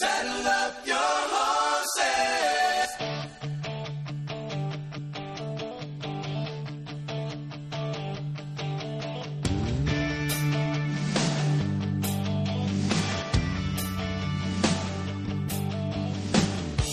[0.00, 2.88] Saddle up your horses.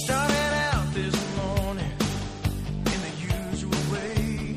[0.03, 1.91] Started out this morning
[2.87, 3.11] in the
[3.51, 4.55] usual way.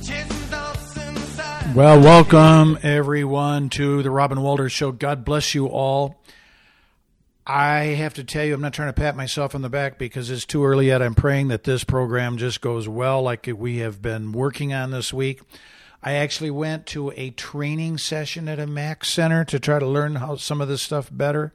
[0.00, 1.74] Chasing thoughts inside.
[1.74, 4.90] Well, welcome everyone to the Robin Walters Show.
[4.90, 6.16] God bless you all.
[7.46, 10.30] I have to tell you, I'm not trying to pat myself on the back because
[10.30, 11.02] it's too early yet.
[11.02, 15.12] I'm praying that this program just goes well, like we have been working on this
[15.12, 15.42] week.
[16.02, 20.16] I actually went to a training session at a Mac Center to try to learn
[20.16, 21.52] how some of this stuff better,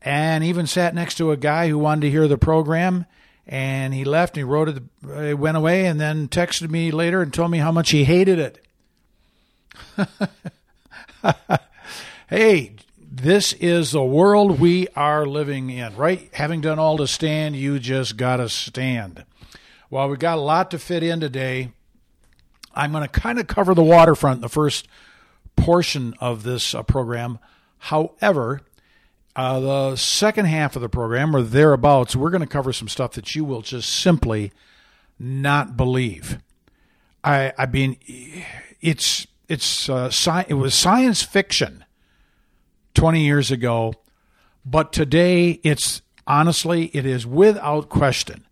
[0.00, 3.06] and even sat next to a guy who wanted to hear the program.
[3.46, 7.20] And he left and he wrote it, uh, went away, and then texted me later
[7.20, 8.66] and told me how much he hated it.
[12.30, 12.74] hey,
[13.16, 16.28] this is the world we are living in, right?
[16.34, 19.24] Having done all to stand, you just got to stand.
[19.88, 21.70] Well, we've got a lot to fit in today.
[22.74, 24.88] I'm going to kind of cover the waterfront in the first
[25.54, 27.38] portion of this uh, program.
[27.78, 28.62] However,
[29.36, 33.12] uh, the second half of the program, or thereabouts, we're going to cover some stuff
[33.12, 34.50] that you will just simply
[35.20, 36.38] not believe.
[37.22, 37.96] I, I mean,
[38.80, 41.83] it's it's uh, sci- it was science fiction
[42.94, 43.94] 20 years ago,
[44.64, 48.46] but today it's honestly it is without question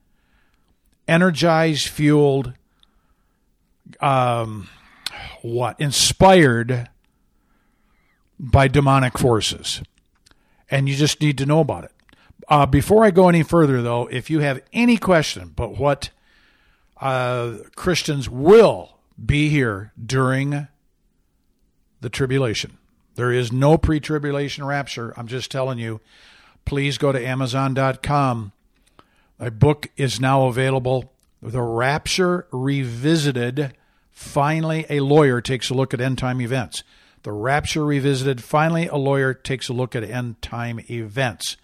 [1.08, 2.52] energized, fueled,
[4.00, 4.68] um,
[5.42, 6.88] what inspired
[8.38, 9.82] by demonic forces,
[10.70, 11.92] and you just need to know about it.
[12.48, 16.10] Uh, before I go any further, though, if you have any question but what
[17.00, 20.68] uh, Christians will be here during
[22.00, 22.78] the tribulation,
[23.14, 25.12] there is no pre tribulation rapture.
[25.16, 26.00] I'm just telling you.
[26.64, 28.52] Please go to Amazon.com.
[29.38, 31.12] My book is now available.
[31.42, 33.74] The Rapture Revisited.
[34.12, 36.84] Finally, a lawyer takes a look at end time events.
[37.24, 38.42] The Rapture Revisited.
[38.42, 41.56] Finally, a lawyer takes a look at end time events.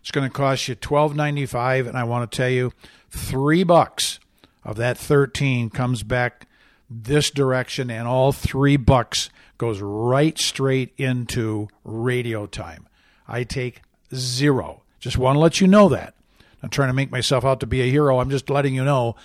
[0.00, 2.72] It's going to cost you twelve ninety five, and I want to tell you,
[3.08, 4.18] three bucks
[4.64, 6.46] of that thirteen comes back
[6.90, 12.88] this direction, and all three bucks goes right straight into radio time.
[13.28, 13.82] I take
[14.14, 14.82] zero.
[14.98, 16.14] Just want to let you know that.
[16.62, 18.18] I'm trying to make myself out to be a hero.
[18.18, 19.16] I'm just letting you know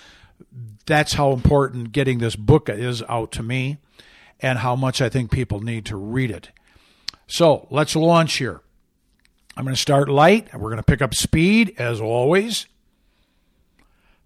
[0.85, 3.77] that's how important getting this book is out to me
[4.39, 6.49] and how much I think people need to read it.
[7.27, 8.61] So let's launch here.
[9.55, 12.67] I'm going to start light we're going to pick up speed as always.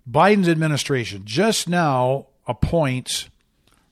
[0.10, 3.30] Biden's administration just now appoints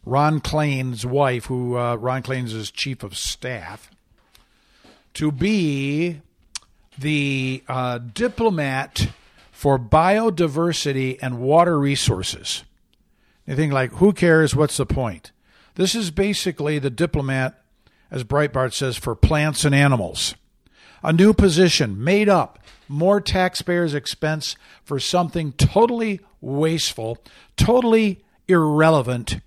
[0.09, 3.91] Ron Klain's wife, who uh, Ron Klain's is chief of staff,
[5.13, 6.21] to be
[6.97, 9.09] the uh, diplomat
[9.51, 12.63] for biodiversity and water resources.
[13.45, 14.55] You think like, who cares?
[14.55, 15.31] What's the point?
[15.75, 17.61] This is basically the diplomat,
[18.09, 20.33] as Breitbart says, for plants and animals.
[21.03, 27.19] A new position made up more taxpayers' expense for something totally wasteful,
[27.55, 29.39] totally irrelevant,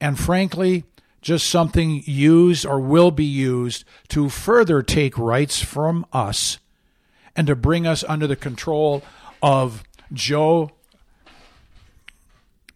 [0.00, 0.84] and frankly,
[1.20, 6.58] just something used or will be used to further take rights from us
[7.34, 9.02] and to bring us under the control
[9.42, 10.70] of Joe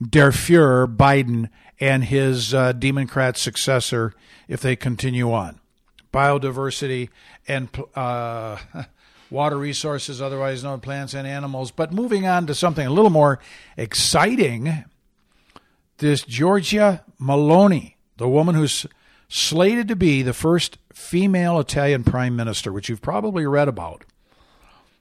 [0.02, 1.48] Der Fuhrer Biden
[1.78, 4.14] and his uh, Democrat successor
[4.48, 5.60] if they continue on.
[6.12, 7.08] Biodiversity
[7.46, 8.58] and uh,
[9.30, 11.70] water resources, otherwise known plants and animals.
[11.70, 13.38] But moving on to something a little more
[13.76, 14.84] exciting,
[16.00, 18.86] this Giorgia Meloni, the woman who's
[19.28, 24.04] slated to be the first female Italian prime minister, which you've probably read about.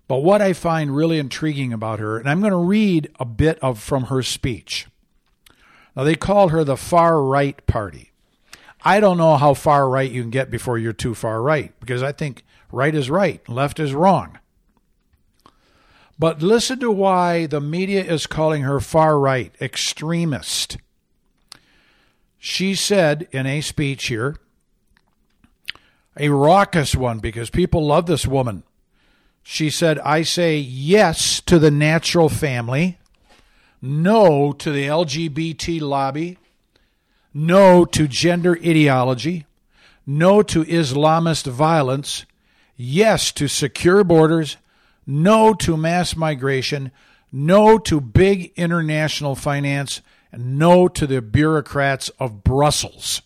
[0.08, 3.60] But what I find really intriguing about her, and I'm going to read a bit
[3.60, 4.88] of from her speech.
[5.96, 8.12] Now they call her the far right party.
[8.84, 12.02] I don't know how far right you can get before you're too far right, because
[12.02, 14.40] I think right is right, left is wrong.
[16.18, 20.78] But listen to why the media is calling her far right, extremist.
[22.40, 24.38] She said in a speech here,
[26.18, 28.64] a raucous one, because people love this woman.
[29.44, 32.98] She said, I say yes to the natural family,
[33.82, 36.38] no to the LGBT lobby,
[37.34, 39.46] no to gender ideology,
[40.06, 42.26] no to Islamist violence,
[42.76, 44.58] yes to secure borders,
[45.06, 46.92] no to mass migration,
[47.32, 50.02] no to big international finance,
[50.34, 53.22] no to the bureaucrats of Brussels.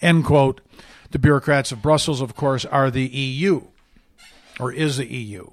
[0.00, 0.60] End quote.
[1.10, 3.62] The bureaucrats of Brussels, of course, are the EU.
[4.60, 5.50] or is the EU.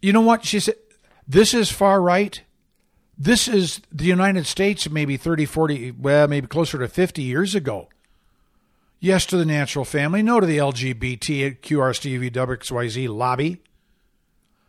[0.00, 0.44] You know what?
[0.44, 0.76] She said,
[1.26, 2.40] this is far right.
[3.18, 7.88] This is the United States maybe 30, 40, well, maybe closer to 50 years ago.
[9.00, 10.22] Yes to the natural family.
[10.22, 13.60] No to the LGBT, QRSTV, WXYZ lobby.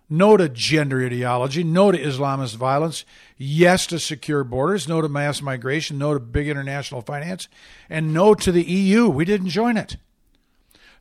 [0.09, 1.63] No to gender ideology.
[1.63, 3.05] No to Islamist violence.
[3.37, 4.87] Yes to secure borders.
[4.87, 5.99] No to mass migration.
[5.99, 7.47] No to big international finance.
[7.89, 9.07] And no to the EU.
[9.07, 9.97] We didn't join it.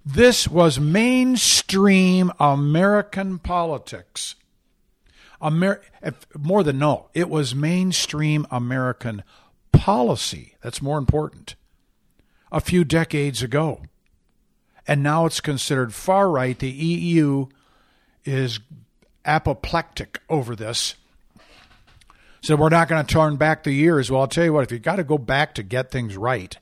[0.05, 4.35] This was mainstream American politics.
[5.43, 5.83] Amer-
[6.37, 9.23] more than no, it was mainstream American
[9.73, 10.57] policy.
[10.63, 11.55] That's more important
[12.51, 13.83] a few decades ago.
[14.87, 16.59] And now it's considered far right.
[16.59, 17.47] The EU
[18.25, 18.61] is
[19.25, 20.95] apoplectic over this.
[22.41, 24.11] So we're not going to turn back the years.
[24.11, 26.57] Well, I'll tell you what, if you got to go back to get things right,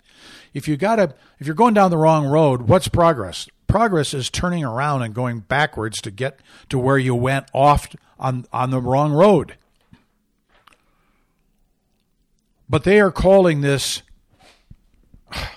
[0.55, 3.49] if you got to if you're going down the wrong road, what's progress?
[3.67, 7.89] Progress is turning around and going backwards to get to where you went off
[8.19, 9.57] on on the wrong road.
[12.69, 14.03] But they are calling this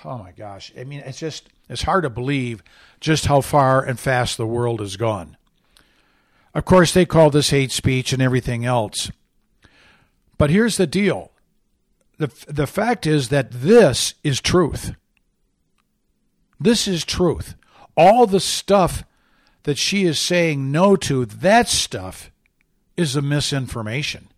[0.04, 0.72] oh my gosh.
[0.78, 2.62] I mean, it's just, it's hard to believe
[3.00, 5.36] just how far and fast the world has gone.
[6.54, 9.10] Of course, they call this hate speech and everything else.
[10.36, 11.30] But here's the deal
[12.18, 14.94] the, the fact is that this is truth.
[16.58, 17.54] This is truth.
[17.96, 19.04] All the stuff
[19.62, 22.30] that she is saying no to, that stuff
[22.96, 24.28] is a misinformation.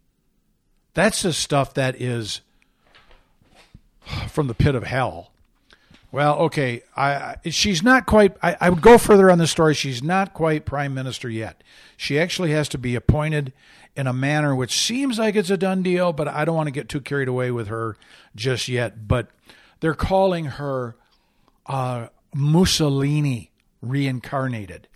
[0.95, 2.41] That's the stuff that is
[4.29, 5.33] from the pit of hell.
[6.13, 8.37] Well, okay, I, she's not quite.
[8.43, 9.75] I, I would go further on this story.
[9.75, 11.65] She's not quite prime minister yet.
[12.03, 13.53] She actually has to be appointed
[13.95, 16.73] in a manner which seems like it's a done deal, but I don't want to
[16.73, 17.97] get too carried away with her
[18.35, 19.07] just yet.
[19.07, 19.29] But
[19.79, 20.97] they're calling her
[21.65, 24.89] uh, Mussolini reincarnated.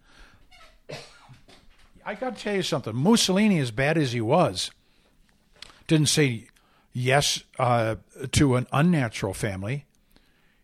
[2.04, 2.96] I got to tell you something.
[2.96, 4.72] Mussolini, as bad as he was,
[5.86, 6.48] didn't say
[6.92, 7.94] yes uh,
[8.32, 9.84] to an unnatural family.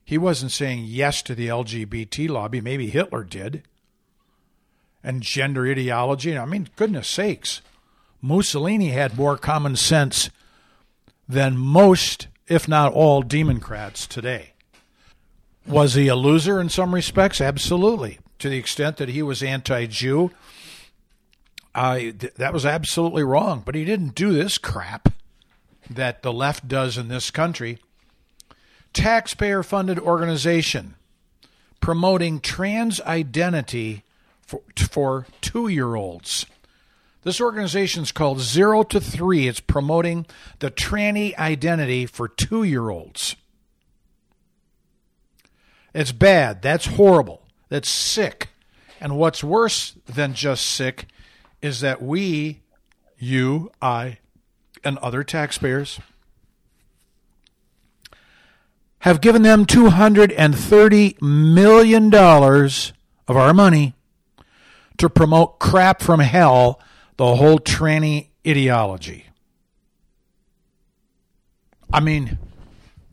[0.05, 2.61] He wasn't saying yes to the LGBT lobby.
[2.61, 3.63] Maybe Hitler did.
[5.05, 6.39] And gender ideology.
[6.39, 7.61] I mean, goodness sakes.
[8.21, 10.31] Mussolini had more common sense
[11.29, 14.53] than most, if not all, Democrats today.
[15.67, 17.41] Was he a loser in some respects?
[17.41, 18.19] Absolutely.
[18.39, 20.31] To the extent that he was anti Jew,
[21.75, 23.63] uh, th- that was absolutely wrong.
[23.65, 25.09] But he didn't do this crap
[25.89, 27.79] that the left does in this country.
[28.93, 30.95] Taxpayer funded organization
[31.83, 34.05] promoting trans identity
[34.77, 36.47] for, two year olds.
[37.23, 39.47] This organization is called Zero to Three.
[39.47, 40.27] It's promoting
[40.59, 43.37] the tranny identity for two year olds.
[45.95, 46.63] It's bad.
[46.63, 47.43] That's horrible.
[47.69, 48.49] That's sick.
[49.01, 51.07] And what's worse than just sick
[51.61, 52.61] is that we,
[53.19, 54.19] you, I,
[54.85, 56.01] and other taxpayers
[59.01, 63.95] have given them $230 million of our money
[64.99, 66.81] to promote crap from hell,
[67.17, 69.27] the whole tranny ideology.
[71.93, 72.39] I mean,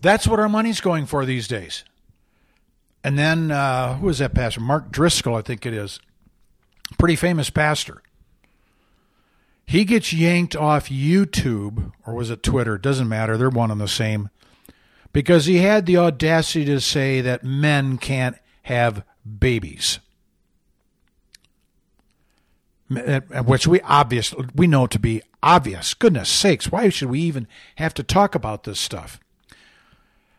[0.02, 1.84] that's what our money's going for these days.
[3.04, 4.62] And then, uh, who is that pastor?
[4.62, 6.00] Mark Driscoll, I think it is.
[6.98, 8.02] Pretty famous pastor.
[9.66, 12.78] He gets yanked off YouTube, or was it Twitter?
[12.78, 13.38] Doesn't matter.
[13.38, 14.30] They're one and the same.
[15.14, 19.04] Because he had the audacity to say that men can't have
[19.40, 20.00] babies.
[22.90, 25.94] Which we obviously we know to be obvious.
[25.94, 29.20] Goodness sakes, why should we even have to talk about this stuff?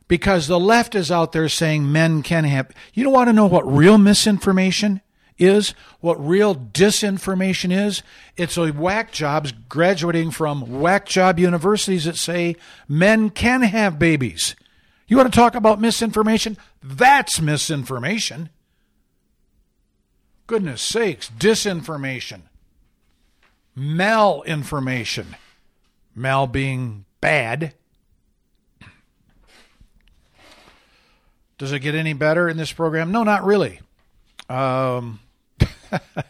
[0.08, 2.72] Because the left is out there saying men can have.
[2.92, 5.00] You don't want to know what real misinformation
[5.38, 8.02] is, what real disinformation is.
[8.36, 12.56] It's a whack jobs graduating from whack job universities that say
[12.88, 14.56] men can have babies.
[15.06, 16.58] You want to talk about misinformation?
[16.82, 18.50] That's misinformation.
[20.50, 22.40] Goodness sakes, disinformation,
[23.78, 25.36] malinformation,
[26.12, 27.74] mal being bad.
[31.56, 33.12] Does it get any better in this program?
[33.12, 33.78] No, not really.
[34.48, 35.20] Um,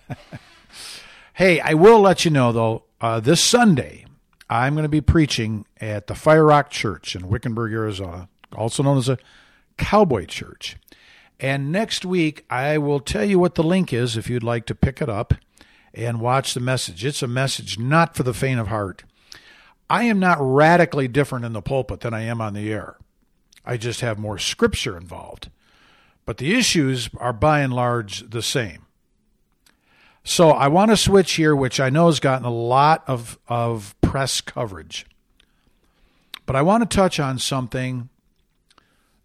[1.32, 2.84] hey, I will let you know though.
[3.00, 4.04] Uh, this Sunday,
[4.50, 8.98] I'm going to be preaching at the Fire Rock Church in Wickenburg, Arizona, also known
[8.98, 9.16] as a
[9.78, 10.76] cowboy church.
[11.40, 14.74] And next week, I will tell you what the link is if you'd like to
[14.74, 15.32] pick it up
[15.94, 17.04] and watch the message.
[17.04, 19.04] It's a message not for the faint of heart.
[19.88, 22.98] I am not radically different in the pulpit than I am on the air.
[23.64, 25.50] I just have more scripture involved.
[26.26, 28.86] But the issues are by and large the same.
[30.22, 33.98] So I want to switch here, which I know has gotten a lot of, of
[34.02, 35.06] press coverage.
[36.44, 38.10] But I want to touch on something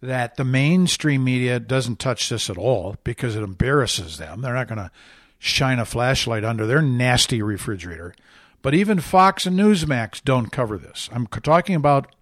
[0.06, 4.40] that the mainstream media doesn't touch this at all because it embarrasses them.
[4.40, 4.90] They're not going to
[5.38, 8.14] shine a flashlight under their nasty refrigerator.
[8.62, 11.08] But even Fox and Newsmax don't cover this.
[11.12, 12.14] I'm talking about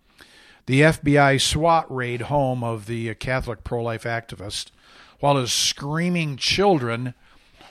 [0.67, 4.71] the FBI SWAT raid home of the Catholic pro life activist
[5.21, 7.14] while his screaming children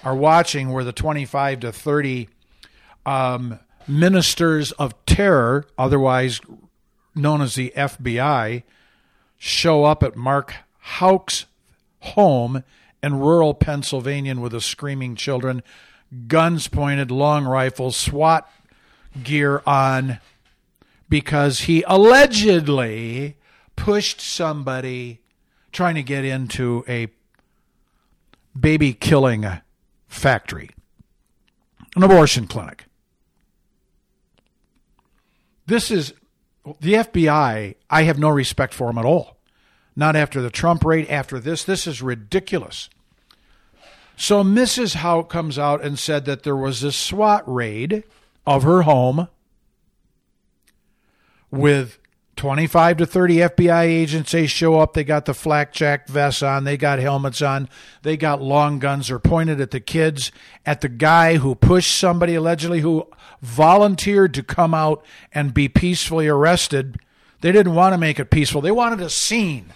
[0.03, 2.29] are watching where the 25 to 30
[3.05, 6.39] um, ministers of terror, otherwise
[7.15, 8.63] known as the FBI,
[9.45, 11.47] show up at Mark Houck's
[11.99, 12.63] home
[13.03, 15.61] in rural Pennsylvania with the screaming children,
[16.29, 18.49] guns pointed, long rifles, SWAT
[19.21, 20.19] gear on,
[21.09, 23.35] because he allegedly
[23.75, 25.19] pushed somebody
[25.73, 27.09] trying to get into a
[28.57, 29.45] baby killing
[30.07, 30.69] factory,
[31.97, 32.85] an abortion clinic.
[35.65, 36.13] This is
[36.79, 37.75] the FBI.
[37.89, 39.37] I have no respect for them at all.
[39.95, 41.63] Not after the Trump raid, after this.
[41.63, 42.89] This is ridiculous.
[44.15, 44.95] So Mrs.
[44.95, 48.03] Houck comes out and said that there was this SWAT raid
[48.45, 49.27] of her home
[51.51, 51.99] with
[52.35, 54.31] 25 to 30 FBI agents.
[54.31, 54.93] They show up.
[54.93, 56.63] They got the flak jack vests on.
[56.63, 57.69] They got helmets on.
[58.01, 59.07] They got long guns.
[59.07, 60.31] They're pointed at the kids,
[60.65, 63.07] at the guy who pushed somebody allegedly who
[63.43, 66.97] volunteered to come out and be peacefully arrested.
[67.41, 68.61] They didn't want to make it peaceful.
[68.61, 69.73] They wanted a scene.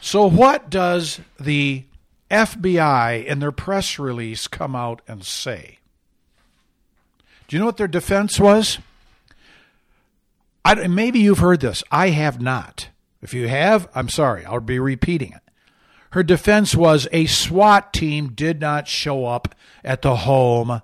[0.00, 1.84] So, what does the
[2.30, 5.78] FBI in their press release come out and say?
[7.48, 8.78] Do you know what their defense was?
[10.64, 11.84] I, maybe you've heard this.
[11.90, 12.88] I have not.
[13.20, 14.44] If you have, I'm sorry.
[14.44, 15.42] I'll be repeating it.
[16.10, 20.80] Her defense was a SWAT team did not show up at the home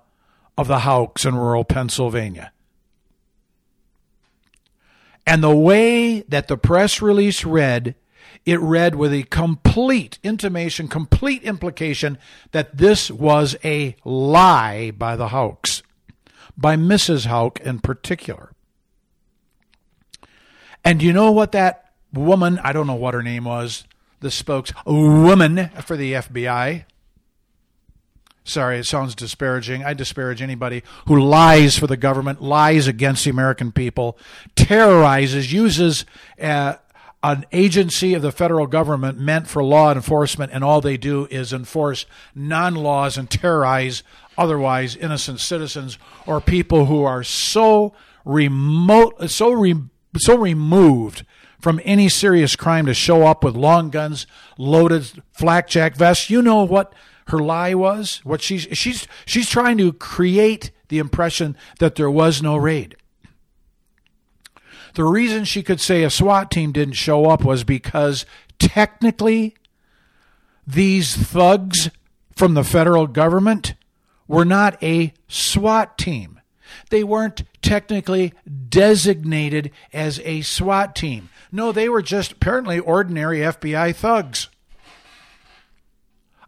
[0.57, 2.51] of the Houcks in rural Pennsylvania.
[5.25, 7.95] And the way that the press release read,
[8.45, 12.17] it read with a complete intimation, complete implication
[12.51, 15.81] that this was a lie by the Houcks,
[16.57, 17.25] by Mrs.
[17.25, 18.51] Houck in particular.
[20.83, 23.85] And you know what that woman, I don't know what her name was,
[24.19, 26.85] the spokeswoman for the FBI.
[28.45, 29.85] Sorry, it sounds disparaging.
[29.85, 34.17] I disparage anybody who lies for the government, lies against the American people,
[34.55, 36.05] terrorizes, uses
[36.41, 36.75] uh,
[37.23, 41.53] an agency of the federal government meant for law enforcement, and all they do is
[41.53, 44.03] enforce non laws and terrorize
[44.37, 47.93] otherwise innocent citizens or people who are so
[48.25, 49.83] remote, so re-
[50.17, 51.25] so removed
[51.61, 56.29] from any serious crime to show up with long guns, loaded flakjack vests.
[56.29, 56.93] You know what
[57.27, 58.21] her lie was?
[58.23, 62.95] What she's she's she's trying to create the impression that there was no raid.
[64.95, 68.25] The reason she could say a SWAT team didn't show up was because
[68.59, 69.55] technically
[70.67, 71.89] these thugs
[72.35, 73.73] from the federal government
[74.27, 76.39] were not a SWAT team.
[76.89, 78.33] They weren't technically
[78.69, 81.29] designated as a SWAT team.
[81.51, 84.49] No, they were just apparently ordinary FBI thugs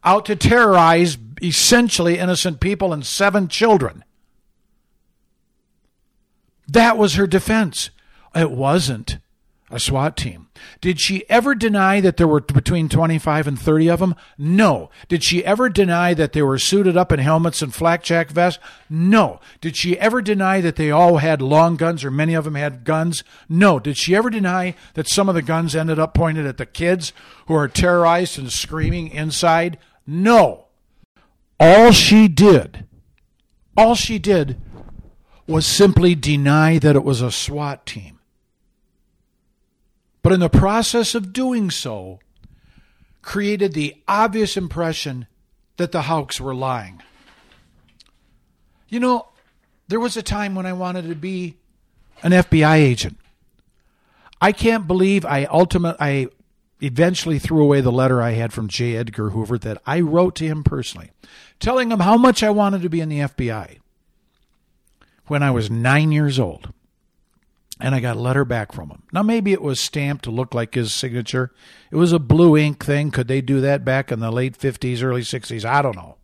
[0.06, 4.04] out to terrorize essentially innocent people and seven children.
[6.68, 7.90] That was her defense.
[8.34, 9.18] It wasn't
[9.72, 10.48] a SWAT team.
[10.80, 14.16] Did she ever deny that there were between 25 and 30 of them?
[14.38, 14.90] No.
[15.08, 18.64] Did she ever deny that they were suited up in helmets and flakjack vests?
[18.90, 19.40] No.
[19.62, 22.84] Did she ever deny that they all had long guns or many of them had
[22.84, 23.24] guns?
[23.50, 23.80] No.
[23.80, 27.12] Did she ever deny that some of the guns ended up pointed at the kids
[27.48, 29.78] who are terrorized and screaming inside?
[30.08, 30.66] No.
[31.60, 32.86] All she did,
[33.78, 34.60] all she did
[35.48, 38.20] was simply deny that it was a SWAT team.
[40.22, 42.20] But in the process of doing so,
[43.22, 45.28] created the obvious impression
[45.78, 47.02] that the Houcks were lying.
[48.90, 49.28] You know,
[49.88, 51.58] there was a time when I wanted to be
[52.24, 53.18] an FBI agent.
[54.42, 56.28] I can't believe I ultimate I
[56.86, 58.96] eventually threw away the letter I had from J.
[58.96, 61.12] Edgar Hoover that I wrote to him personally,
[61.60, 63.80] telling him how much I wanted to be in the FBI
[65.28, 66.74] when I was nine years old
[67.80, 69.04] and I got a letter back from him.
[69.12, 71.52] Now, maybe it was stamped to look like his signature.
[71.92, 73.12] It was a blue ink thing.
[73.12, 75.66] Could they do that back in the late 50s, early 60s?
[75.66, 76.16] I don't know.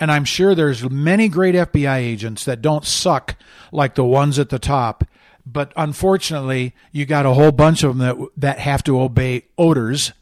[0.00, 3.36] And I'm sure there's many great FBI agents that don't suck
[3.70, 5.04] like the ones at the top.
[5.52, 10.12] But unfortunately, you got a whole bunch of them that, that have to obey orders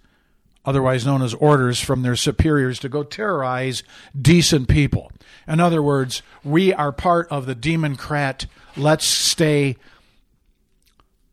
[0.69, 3.83] otherwise known as orders from their superiors to go terrorize
[4.21, 5.11] decent people.
[5.47, 8.45] In other words, we are part of the Democrat
[8.77, 9.77] let's stay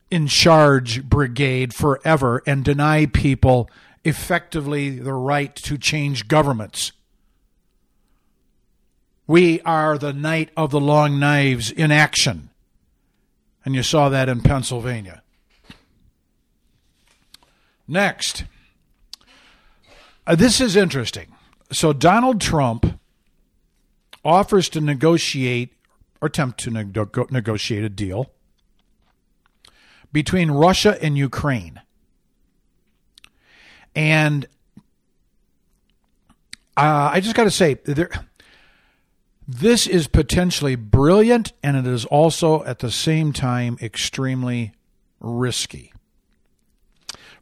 [0.09, 3.69] in charge brigade forever and deny people
[4.05, 6.93] effectively the right to change governments.
[9.27, 12.51] We are the night of the long knives in action.
[13.65, 15.23] And you saw that in Pennsylvania.
[17.87, 18.45] Next.
[20.27, 21.35] Uh, this is interesting.
[21.71, 22.99] So Donald Trump
[24.23, 25.73] offers to negotiate
[26.21, 28.31] or attempt to nego- negotiate a deal
[30.11, 31.81] between Russia and Ukraine.
[33.95, 34.45] And
[36.77, 38.09] uh, I just got to say, there,
[39.47, 44.73] this is potentially brilliant, and it is also at the same time extremely
[45.19, 45.93] risky.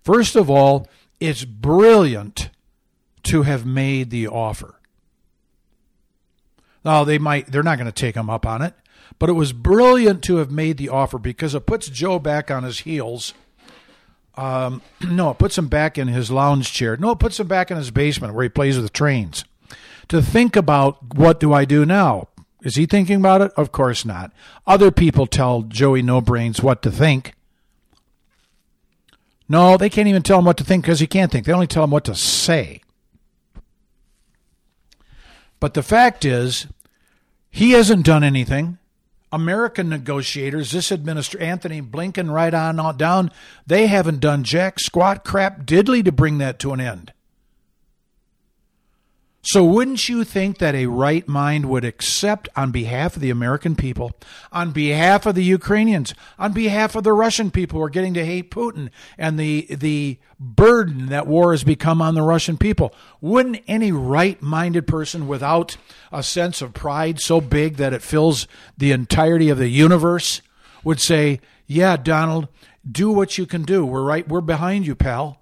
[0.03, 0.87] First of all,
[1.19, 2.49] it's brilliant
[3.23, 4.79] to have made the offer.
[6.83, 8.73] Now they might they're not going to take him up on it,
[9.17, 12.63] but it was brilliant to have made the offer because it puts Joe back on
[12.63, 13.33] his heels.
[14.35, 16.97] Um, no, it puts him back in his lounge chair.
[16.97, 19.45] No, it puts him back in his basement where he plays with trains.
[20.09, 22.27] To think about what do I do now?
[22.61, 23.51] Is he thinking about it?
[23.57, 24.31] Of course not.
[24.65, 27.35] Other people tell Joey No Brains what to think.
[29.49, 31.45] No, they can't even tell him what to think because he can't think.
[31.45, 32.81] They only tell him what to say.
[35.59, 36.67] But the fact is,
[37.49, 38.79] he hasn't done anything.
[39.31, 43.31] American negotiators, this administration, Antony Blinken, right on uh, down,
[43.65, 47.12] they haven't done jack squat crap diddly to bring that to an end.
[49.45, 53.75] So, wouldn't you think that a right mind would accept, on behalf of the American
[53.75, 54.13] people,
[54.53, 58.23] on behalf of the Ukrainians, on behalf of the Russian people who are getting to
[58.23, 62.95] hate Putin and the, the burden that war has become on the Russian people?
[63.19, 65.75] Wouldn't any right minded person without
[66.09, 70.41] a sense of pride so big that it fills the entirety of the universe
[70.85, 72.47] would say, Yeah, Donald,
[72.89, 73.85] do what you can do.
[73.85, 75.41] We're right, we're behind you, pal.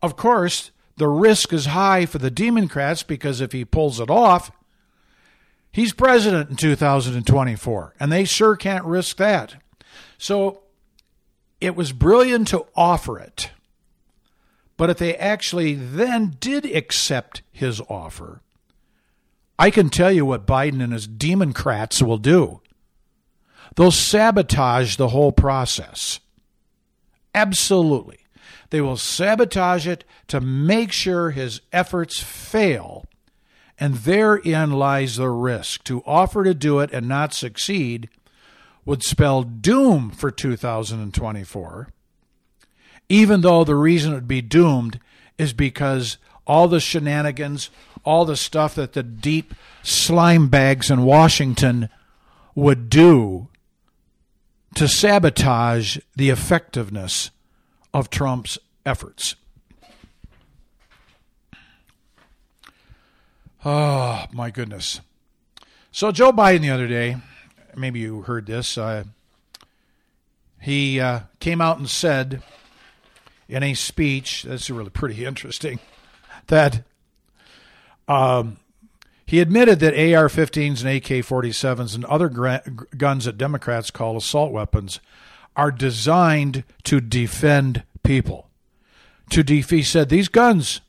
[0.00, 4.50] Of course, the risk is high for the Democrats because if he pulls it off,
[5.72, 9.56] he's president in 2024, and they sure can't risk that.
[10.18, 10.62] So
[11.60, 13.50] it was brilliant to offer it.
[14.76, 18.40] But if they actually then did accept his offer,
[19.58, 22.60] I can tell you what Biden and his Democrats will do.
[23.76, 26.20] They'll sabotage the whole process.
[27.34, 28.23] Absolutely.
[28.74, 33.04] They will sabotage it to make sure his efforts fail.
[33.78, 35.84] And therein lies the risk.
[35.84, 38.08] To offer to do it and not succeed
[38.84, 41.88] would spell doom for 2024,
[43.08, 44.98] even though the reason it would be doomed
[45.38, 47.70] is because all the shenanigans,
[48.02, 51.90] all the stuff that the deep slime bags in Washington
[52.56, 53.46] would do
[54.74, 57.30] to sabotage the effectiveness
[57.94, 59.36] of Trump's efforts.
[63.64, 65.00] Oh, my goodness.
[65.90, 67.16] So, Joe Biden the other day,
[67.74, 69.04] maybe you heard this, uh,
[70.60, 72.42] he uh, came out and said
[73.48, 75.78] in a speech, that's really pretty interesting,
[76.48, 76.82] that
[78.06, 78.58] um,
[79.24, 82.62] he admitted that AR 15s and AK 47s and other gra-
[82.96, 85.00] guns that Democrats call assault weapons
[85.56, 88.50] are designed to defend people
[89.30, 90.80] to def- he said these guns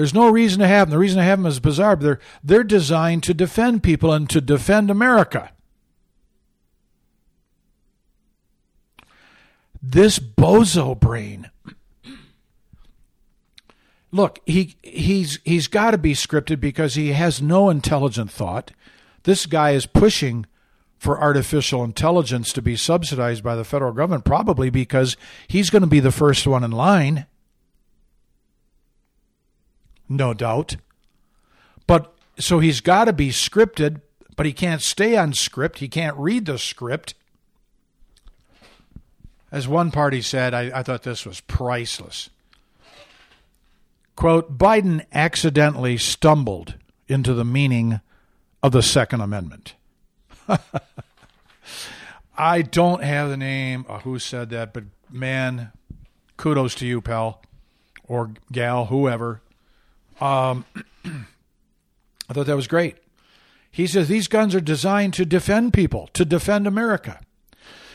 [0.00, 0.92] there's no reason to have them.
[0.92, 4.30] The reason to have them is bizarre, but they're they're designed to defend people and
[4.30, 5.50] to defend America.
[9.82, 11.50] This bozo brain.
[14.12, 18.72] Look, he he's he's got to be scripted because he has no intelligent thought.
[19.24, 20.46] This guy is pushing
[20.96, 25.16] for artificial intelligence to be subsidized by the federal government, probably because
[25.46, 27.26] he's going to be the first one in line
[30.10, 30.76] no doubt.
[31.86, 34.02] But so he's got to be scripted,
[34.36, 35.78] but he can't stay on script.
[35.78, 37.14] He can't read the script.
[39.52, 42.28] As one party said, I, I thought this was priceless.
[44.16, 46.74] Quote Biden accidentally stumbled
[47.08, 48.00] into the meaning
[48.62, 49.74] of the Second Amendment.
[52.36, 55.72] I don't have the name of who said that, but man,
[56.36, 57.42] kudos to you, pal,
[58.04, 59.42] or gal, whoever.
[60.20, 60.64] Um,
[61.04, 62.96] I thought that was great.
[63.70, 67.20] He says these guns are designed to defend people, to defend America.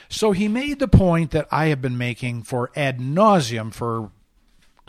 [0.10, 4.12] So he made the point that I have been making for ad nauseum for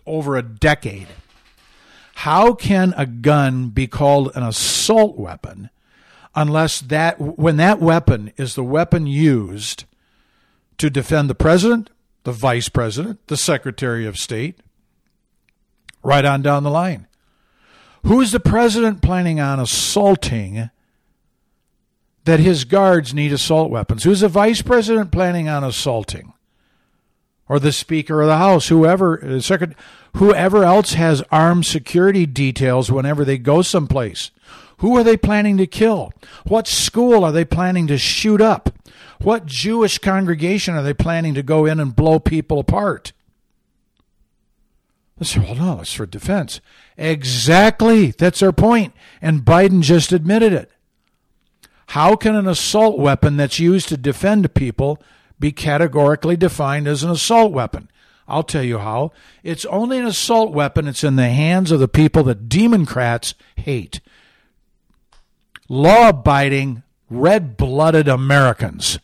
[0.06, 1.08] over a decade.
[2.16, 5.70] How can a gun be called an assault weapon
[6.34, 9.84] unless that when that weapon is the weapon used
[10.78, 11.90] to defend the president,
[12.24, 14.60] the vice president, the secretary of state,
[16.02, 17.06] right on down the line?
[18.06, 20.70] Who is the president planning on assaulting
[22.24, 24.04] that his guards need assault weapons?
[24.04, 26.32] Who's the vice president planning on assaulting?
[27.48, 29.66] Or the Speaker of the House, whoever, uh,
[30.18, 34.30] whoever else has armed security details whenever they go someplace.
[34.78, 36.12] Who are they planning to kill?
[36.46, 38.70] What school are they planning to shoot up?
[39.20, 43.12] What Jewish congregation are they planning to go in and blow people apart?
[45.20, 46.60] I said, well, no, it's for defense.
[46.98, 48.10] Exactly.
[48.10, 48.92] That's our point.
[49.22, 50.70] And Biden just admitted it.
[51.90, 55.02] How can an assault weapon that's used to defend people
[55.38, 57.88] be categorically defined as an assault weapon?
[58.28, 59.12] I'll tell you how.
[59.42, 60.88] It's only an assault weapon.
[60.88, 64.00] It's in the hands of the people that Democrats hate.
[65.68, 68.98] Law abiding, red blooded Americans.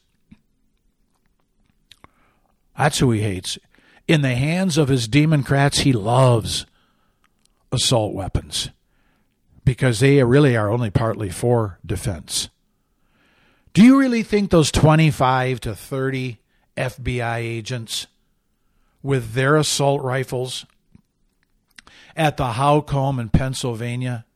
[2.77, 3.59] That's who he hates.
[4.09, 6.67] In the hands of his Democrats, he loves
[7.71, 8.71] assault weapons
[9.65, 12.49] because they really are only partly for defense.
[13.73, 16.39] Do you really think those 25 to 30
[16.77, 18.07] FBI agents
[19.03, 20.67] with their assault rifles
[22.17, 24.27] at the Houck home in Pennsylvania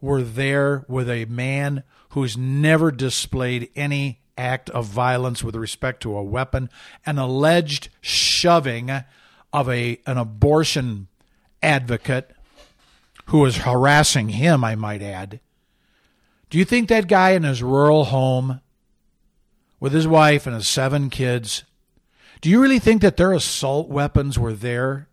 [0.00, 6.16] were there with a man who's never displayed any act of violence with respect to
[6.16, 6.70] a weapon,
[7.04, 8.90] an alleged shoving
[9.52, 11.08] of a an abortion
[11.62, 12.30] advocate
[13.26, 15.40] who was harassing him, I might add.
[16.48, 18.60] Do you think that guy in his rural home
[19.80, 21.64] with his wife and his seven kids,
[22.40, 25.08] do you really think that their assault weapons were there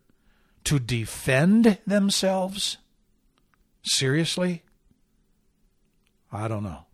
[0.63, 2.77] to defend themselves?
[3.83, 4.63] Seriously?
[6.31, 6.85] I don't know.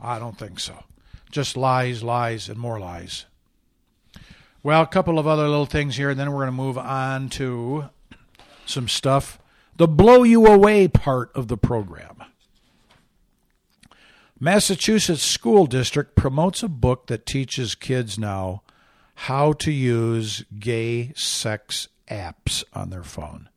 [0.00, 0.84] I don't think so.
[1.36, 3.26] Just lies, lies, and more lies.
[4.62, 7.28] Well, a couple of other little things here, and then we're going to move on
[7.28, 7.90] to
[8.64, 9.38] some stuff.
[9.76, 12.24] The blow you away part of the program.
[14.40, 18.62] Massachusetts School District promotes a book that teaches kids now
[19.14, 23.50] how to use gay sex apps on their phone.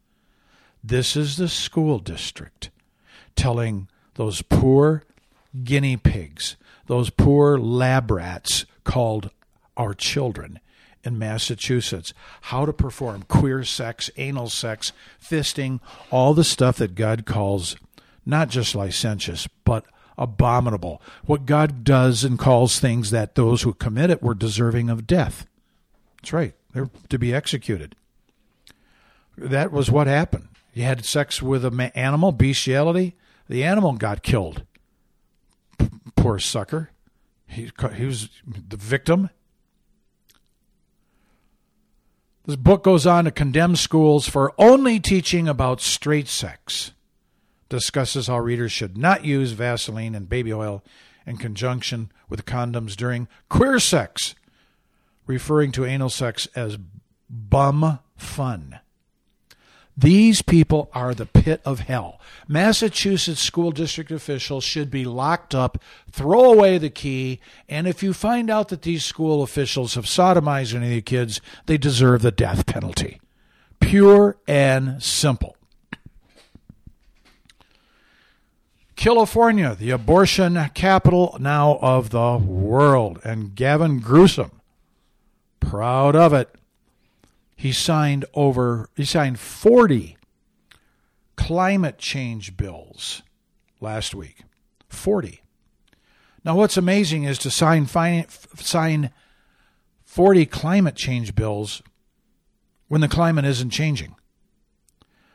[0.84, 2.72] This is the school district
[3.38, 5.04] telling those poor
[5.64, 6.58] guinea pigs,
[6.90, 9.30] those poor lab rats called
[9.78, 10.60] our children
[11.04, 14.92] in Massachusetts, how to perform queer sex, anal sex,
[15.24, 17.76] fisting, all the stuff that God calls
[18.26, 19.86] not just licentious, but
[20.18, 21.00] abominable.
[21.26, 25.46] What God does and calls things that those who commit it were deserving of death.
[26.18, 26.56] That's right.
[26.74, 27.96] They're to be executed.
[29.38, 30.48] That was what happened.
[30.74, 33.16] You had sex with an animal, bestiality.
[33.48, 34.64] The animal got killed.
[36.16, 36.92] Poor sucker.
[37.48, 39.30] He, he was the victim.
[42.46, 46.94] This book goes on to condemn schools for only teaching about straight sex
[47.70, 50.84] discusses how readers should not use Vaseline and baby oil
[51.26, 54.34] in conjunction with condoms during queer sex,
[55.28, 56.78] referring to anal sex as
[57.30, 58.80] bum fun.
[60.00, 62.22] These people are the pit of hell.
[62.48, 65.78] Massachusetts school district officials should be locked up,
[66.10, 70.74] throw away the key, and if you find out that these school officials have sodomized
[70.74, 73.20] any of the kids, they deserve the death penalty.
[73.82, 75.58] Pure and simple.
[78.96, 83.20] California, the abortion capital now of the world.
[83.26, 84.62] And Gavin Newsom,
[85.60, 86.56] proud of it.
[87.60, 90.16] He signed over, he signed 40
[91.36, 93.22] climate change bills
[93.82, 94.44] last week.
[94.88, 95.42] 40.
[96.46, 99.10] Now, what's amazing is to sign, sign
[100.06, 101.82] 40 climate change bills
[102.88, 104.16] when the climate isn't changing.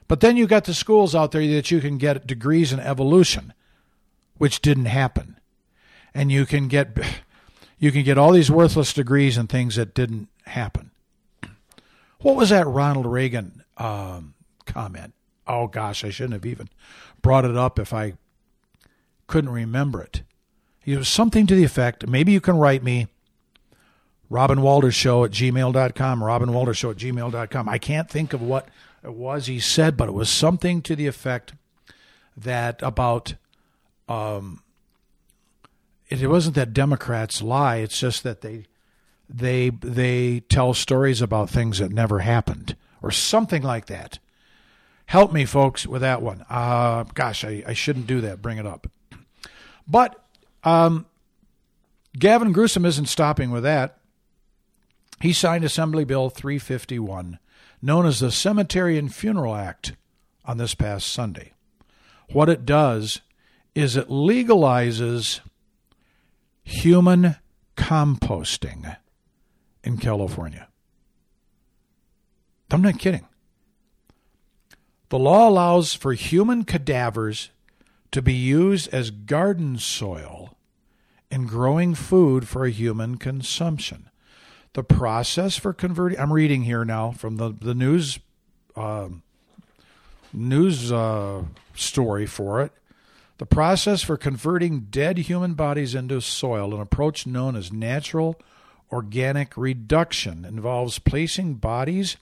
[0.09, 3.53] But then you got the schools out there that you can get degrees in evolution,
[4.39, 5.39] which didn't happen.
[6.15, 6.97] And you can get
[7.79, 10.91] you can get all these worthless degrees in things that didn't happen.
[12.25, 14.33] What was that Ronald Reagan um,
[14.65, 15.13] comment?
[15.47, 16.71] Oh gosh, I shouldn't have even
[17.21, 18.15] brought it up if I
[19.27, 20.23] couldn't remember it.
[20.87, 23.09] It was something to the effect, maybe you can write me,
[24.31, 27.69] Robin Walters Show at gmail.com, Robin Walters Show at gmail.com.
[27.69, 28.69] I can't think of what
[29.03, 31.53] it was he said, but it was something to the effect
[32.39, 33.35] that about
[34.09, 34.63] um,
[36.09, 37.77] it, it wasn't that Democrats lie.
[37.77, 38.65] It's just that they
[39.29, 44.19] they they tell stories about things that never happened or something like that.
[45.07, 46.45] Help me, folks, with that one.
[46.49, 48.41] Uh, gosh, I, I shouldn't do that.
[48.41, 48.87] Bring it up.
[49.87, 50.25] But
[50.63, 51.07] um,
[52.19, 53.99] Gavin Newsom isn't stopping with that.
[55.21, 57.39] He signed Assembly Bill 351,
[57.83, 59.95] known as the Cemetery and Funeral Act,
[60.45, 61.53] on this past Sunday.
[62.33, 63.21] What it does
[63.75, 65.41] is it legalizes
[66.63, 67.37] human
[67.77, 68.97] composting
[69.85, 70.67] in California.
[72.71, 73.27] I'm not kidding.
[75.11, 77.51] The law allows for human cadavers
[78.11, 80.57] to be used as garden soil
[81.31, 84.09] in growing food for human consumption.
[84.73, 88.19] The process for converting, I'm reading here now from the, the news
[88.75, 89.09] uh,
[90.33, 91.45] news uh,
[91.77, 92.73] story for it.
[93.39, 98.37] The process for converting dead human bodies into soil, an approach known as natural
[98.95, 102.17] organic reduction, involves placing bodies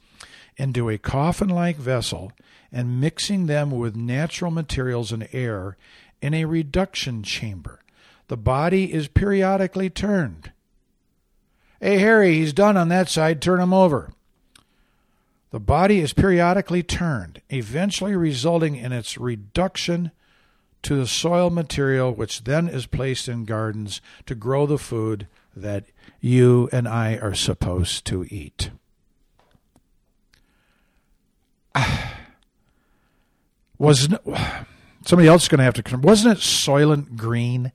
[0.57, 2.33] into a coffin like vessel
[2.73, 5.77] and mixing them with natural materials and air
[6.23, 7.81] in a reduction chamber.
[8.29, 10.53] The body is periodically turned.
[11.79, 13.43] Hey, Harry, he's done on that side.
[13.43, 14.13] Turn him over.
[15.51, 20.11] The body is periodically turned, eventually resulting in its reduction
[20.83, 25.85] to the soil material, which then is placed in gardens to grow the food that
[26.21, 28.71] you and I are supposed to eat.
[33.79, 34.21] Wasn't
[35.05, 35.99] somebody else going to have to?
[35.99, 37.73] Wasn't it Soylent Green?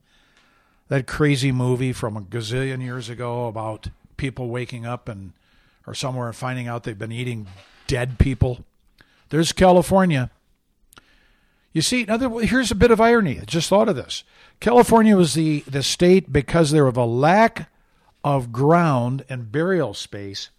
[0.90, 5.34] That crazy movie from a gazillion years ago about people waking up and
[5.86, 7.48] or somewhere and finding out they've been eating
[7.88, 8.64] dead people.
[9.30, 10.32] There's California.
[11.74, 13.40] You see, another here's a bit of irony.
[13.40, 14.24] I just thought of this.
[14.60, 17.70] California was the, the state because there was a lack
[18.24, 20.50] of ground and burial space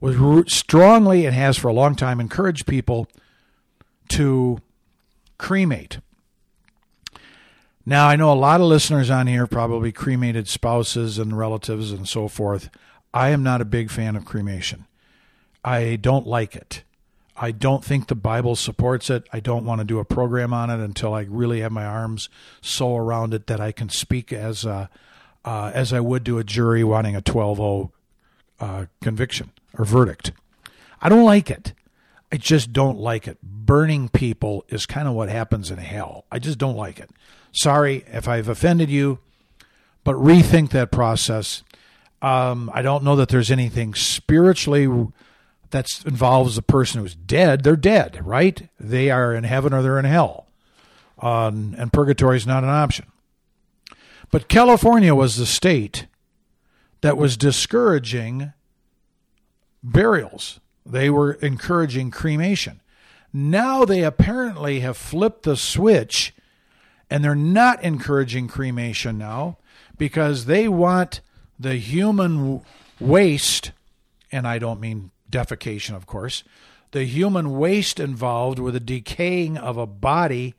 [0.00, 3.06] was strongly and has for a long time encouraged people
[4.08, 4.58] to
[5.38, 5.98] cremate.
[7.86, 12.08] Now, I know a lot of listeners on here probably cremated spouses and relatives and
[12.08, 12.68] so forth.
[13.14, 14.86] I am not a big fan of cremation.
[15.64, 16.82] I don't like it.
[17.36, 19.26] I don't think the Bible supports it.
[19.32, 22.28] I don't want to do a program on it until I really have my arms
[22.60, 24.90] so around it that I can speak as a,
[25.44, 27.90] uh, as I would to a jury wanting a 12-0
[28.60, 30.32] uh, conviction or verdict.
[31.00, 31.72] I don't like it.
[32.30, 33.38] I just don't like it.
[33.42, 36.24] Burning people is kind of what happens in hell.
[36.30, 37.10] I just don't like it.
[37.50, 39.18] Sorry if I've offended you,
[40.04, 41.62] but rethink that process.
[42.22, 44.88] Um, I don't know that there's anything spiritually
[45.72, 47.64] that involves a person who's dead.
[47.64, 48.68] They're dead, right?
[48.78, 50.46] They are in heaven or they're in hell.
[51.20, 53.06] Um, and purgatory is not an option.
[54.30, 56.06] But California was the state
[57.00, 58.52] that was discouraging
[59.82, 62.80] burials they were encouraging cremation.
[63.32, 66.34] Now they apparently have flipped the switch
[67.08, 69.58] and they're not encouraging cremation now
[69.96, 71.20] because they want
[71.58, 72.62] the human
[72.98, 73.72] waste,
[74.30, 76.44] and I don't mean defecation, of course,
[76.92, 80.54] the human waste involved with the decaying of a body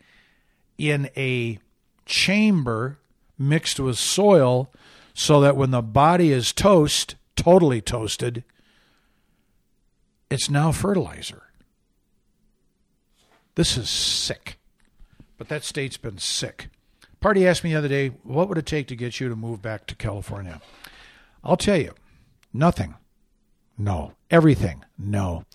[0.78, 1.60] in a
[2.06, 2.98] chamber
[3.38, 4.72] mixed with soil
[5.14, 8.44] so that when the body is toast, totally toasted,
[10.30, 11.44] it's now fertilizer.
[13.56, 14.58] This is sick.
[15.38, 16.70] But that state's been sick.
[17.20, 19.62] Party asked me the other day, what would it take to get you to move
[19.62, 20.62] back to California?
[21.44, 21.94] I'll tell you,
[22.52, 22.96] nothing.
[23.78, 24.14] No.
[24.30, 24.84] Everything.
[24.98, 25.46] No.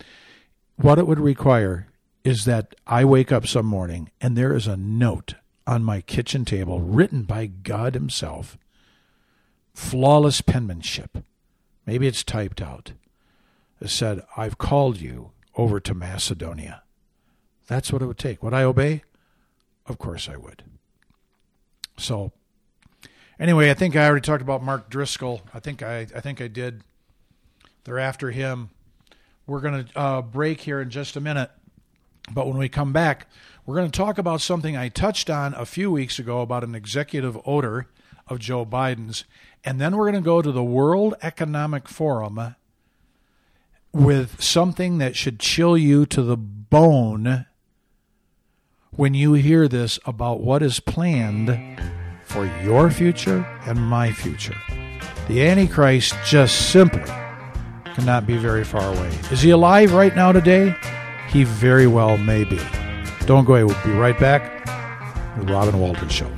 [0.76, 1.88] What it would require
[2.24, 5.34] is that I wake up some morning and there is a note
[5.66, 8.58] on my kitchen table written by God Himself.
[9.74, 11.18] Flawless penmanship.
[11.86, 12.92] Maybe it's typed out
[13.86, 16.82] said, I've called you over to Macedonia.
[17.66, 18.42] That's what it would take.
[18.42, 19.02] Would I obey?
[19.86, 20.64] Of course I would.
[21.96, 22.32] So,
[23.38, 25.42] anyway, I think I already talked about Mark Driscoll.
[25.52, 26.82] I think I, I think I did.
[27.88, 28.68] They're after him.
[29.46, 31.50] We're going to uh, break here in just a minute.
[32.30, 33.28] But when we come back,
[33.64, 36.74] we're going to talk about something I touched on a few weeks ago about an
[36.74, 37.86] executive order
[38.26, 39.24] of Joe Biden's.
[39.64, 42.56] And then we're going to go to the World Economic Forum
[43.90, 47.46] with something that should chill you to the bone
[48.90, 51.80] when you hear this about what is planned
[52.22, 54.56] for your future and my future.
[55.28, 57.10] The Antichrist just simply
[57.98, 59.08] cannot be very far away.
[59.32, 60.72] Is he alive right now today?
[61.30, 62.60] He very well may be.
[63.26, 63.64] Don't go away.
[63.64, 64.64] We'll be right back.
[65.36, 66.30] The Robin Walters Show.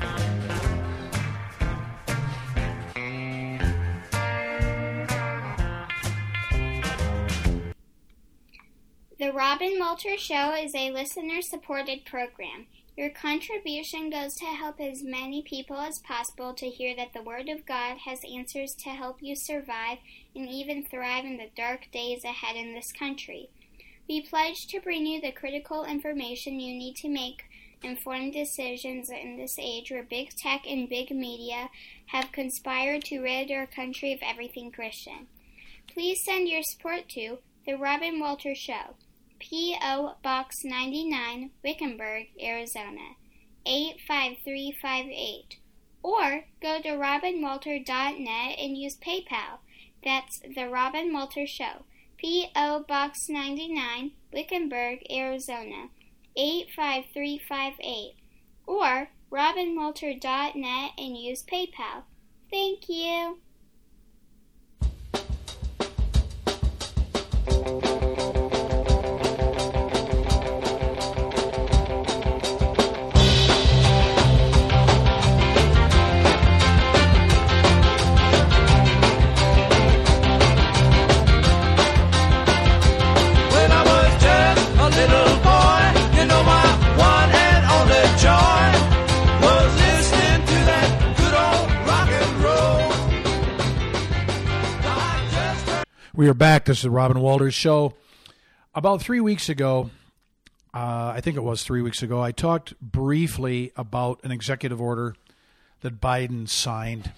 [9.79, 12.67] Walters Show is a listener supported program.
[12.97, 17.49] Your contribution goes to help as many people as possible to hear that the Word
[17.49, 19.99] of God has answers to help you survive
[20.35, 23.49] and even thrive in the dark days ahead in this country.
[24.09, 27.45] We pledge to bring you the critical information you need to make
[27.83, 31.71] informed decisions in this age where big tech and big media
[32.07, 35.27] have conspired to rid our country of everything Christian.
[35.87, 38.97] Please send your support to The Robin Walter Show,
[39.41, 40.15] P.O.
[40.23, 43.17] Box 99, Wickenburg, Arizona
[43.67, 45.59] 85358.
[46.03, 49.59] Or go to robinwalter.net and use PayPal.
[50.05, 51.85] That's The Robin Walters Show,
[52.17, 52.85] P.O.
[52.87, 55.89] Box 99, Wickenburg, Arizona
[56.37, 58.15] 85358
[58.67, 62.05] or robinwalter.net and use PayPal.
[62.51, 63.39] Thank you.
[96.21, 96.67] We are back.
[96.67, 97.95] This is the Robin Walters Show.
[98.75, 99.89] About three weeks ago,
[100.75, 105.15] uh, I think it was three weeks ago, I talked briefly about an executive order
[105.81, 107.13] that Biden signed.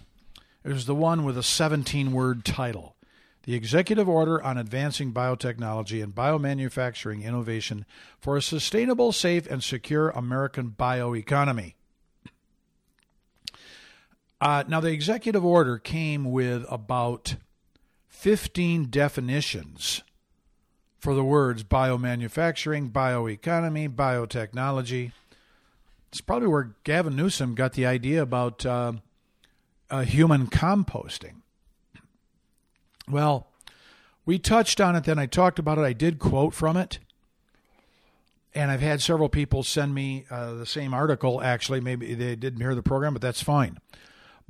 [0.62, 2.94] It was the one with a 17 word title
[3.42, 7.84] The Executive Order on Advancing Biotechnology and Biomanufacturing Innovation
[8.20, 11.74] for a Sustainable, Safe, and Secure American Bioeconomy.
[14.40, 17.34] Uh, now, the executive order came with about
[18.22, 20.04] 15 definitions
[21.00, 25.10] for the words biomanufacturing, bioeconomy, biotechnology.
[26.08, 28.92] It's probably where Gavin Newsom got the idea about uh,
[29.90, 31.40] uh, human composting.
[33.10, 33.48] Well,
[34.24, 35.82] we touched on it, then I talked about it.
[35.82, 37.00] I did quote from it.
[38.54, 41.80] And I've had several people send me uh, the same article, actually.
[41.80, 43.78] Maybe they didn't hear the program, but that's fine.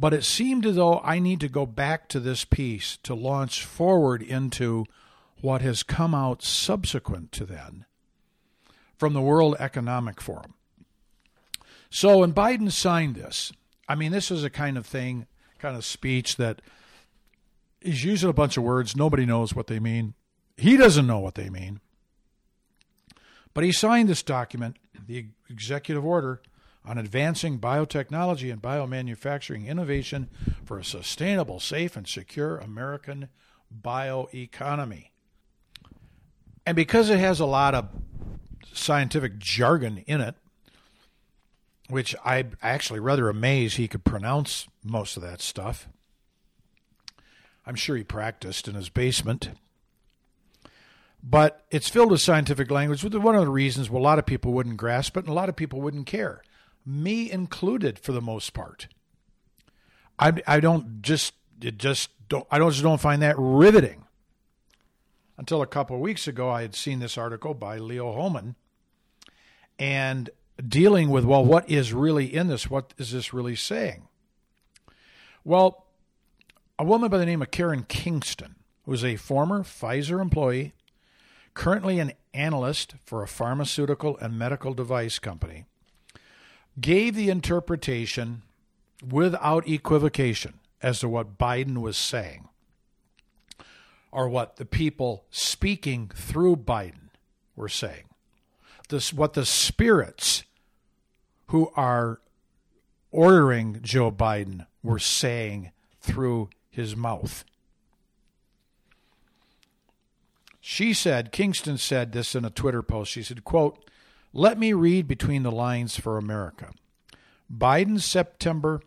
[0.03, 3.65] But it seemed as though I need to go back to this piece to launch
[3.65, 4.85] forward into
[5.41, 7.85] what has come out subsequent to then
[8.99, 10.55] from the World Economic Forum.
[11.89, 13.53] So when Biden signed this,
[13.87, 15.29] I mean, this is a kind of thing,
[15.61, 16.63] kind of speech that
[17.81, 18.97] he's using a bunch of words.
[18.97, 20.15] Nobody knows what they mean.
[20.57, 21.79] He doesn't know what they mean.
[23.55, 26.43] But he signed this document, the executive order
[26.85, 30.29] on advancing biotechnology and biomanufacturing innovation
[30.65, 33.29] for a sustainable, safe, and secure American
[33.81, 35.09] bioeconomy.
[36.67, 37.89] And because it has a lot of
[38.73, 40.35] scientific jargon in it,
[41.89, 45.89] which I'm actually rather amazed he could pronounce most of that stuff.
[47.67, 49.51] I'm sure he practiced in his basement.
[51.23, 54.77] But it's filled with scientific language, one of the reasons a lot of people wouldn't
[54.77, 56.43] grasp it and a lot of people wouldn't care.
[56.85, 58.89] Me included for the most part.
[60.19, 64.05] I, I don't just it just don't I don't just don't find that riveting.
[65.39, 68.55] Until a couple of weeks ago I had seen this article by Leo Hohmann
[69.79, 70.31] and
[70.67, 74.07] dealing with well what is really in this what is this really saying
[75.45, 75.87] well
[76.79, 80.73] a woman by the name of karen kingston who is a former pfizer employee
[81.55, 85.65] currently an analyst for a pharmaceutical and medical device company
[86.81, 88.43] gave the interpretation
[89.07, 92.49] without equivocation as to what biden was saying
[94.11, 97.11] or what the people speaking through biden
[97.57, 98.05] were saying
[98.89, 100.45] this what the spirits
[101.49, 102.21] who are
[103.13, 107.45] ordering Joe Biden were saying through his mouth.
[110.61, 113.13] She said, Kingston said this in a Twitter post.
[113.13, 113.85] She said, quote,
[114.33, 116.73] let me read between the lines for America.
[117.53, 118.81] Biden's September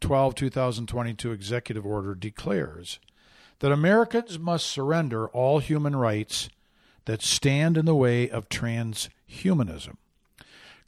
[0.00, 2.98] 12, 2022 executive order declares
[3.60, 6.48] that Americans must surrender all human rights
[7.04, 9.96] that stand in the way of transhumanism.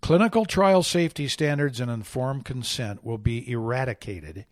[0.01, 4.45] Clinical trial safety standards and informed consent will be eradicated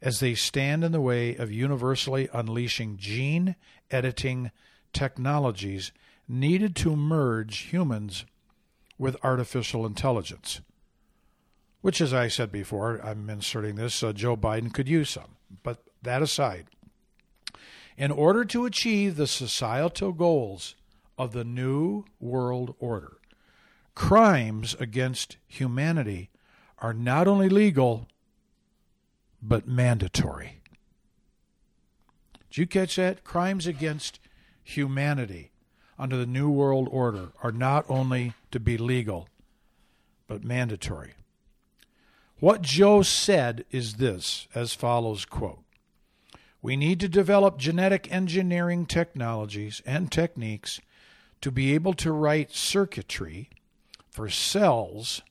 [0.00, 3.56] as they stand in the way of universally unleashing gene
[3.90, 4.50] editing
[4.92, 5.92] technologies
[6.28, 8.24] needed to merge humans
[9.02, 10.60] with artificial intelligence.
[11.80, 15.36] Which, as I said before, I'm inserting this, uh, Joe Biden could use some.
[15.64, 16.66] But that aside,
[17.96, 20.76] in order to achieve the societal goals
[21.18, 23.18] of the New World Order.
[23.94, 26.30] Crimes against humanity
[26.78, 28.08] are not only legal,
[29.42, 30.62] but mandatory.
[32.50, 33.24] Did you catch that?
[33.24, 34.18] Crimes against
[34.64, 35.51] humanity
[35.98, 39.28] under the New World Order are not only to be legal,
[40.26, 41.14] but mandatory.
[42.38, 45.62] What Joe said is this as follows quote
[46.60, 50.80] We need to develop genetic engineering technologies and techniques
[51.40, 53.50] to be able to write circuitry
[54.10, 55.22] for cells.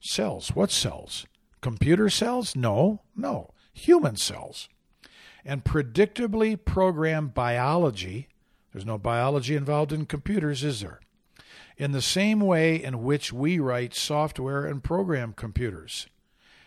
[0.00, 0.50] Cells.
[0.54, 1.26] What cells?
[1.60, 2.54] Computer cells?
[2.54, 3.50] No, no.
[3.72, 4.68] Human cells.
[5.44, 8.28] And predictably program biology.
[8.76, 11.00] There's no biology involved in computers, is there?
[11.78, 16.08] In the same way in which we write software and program computers,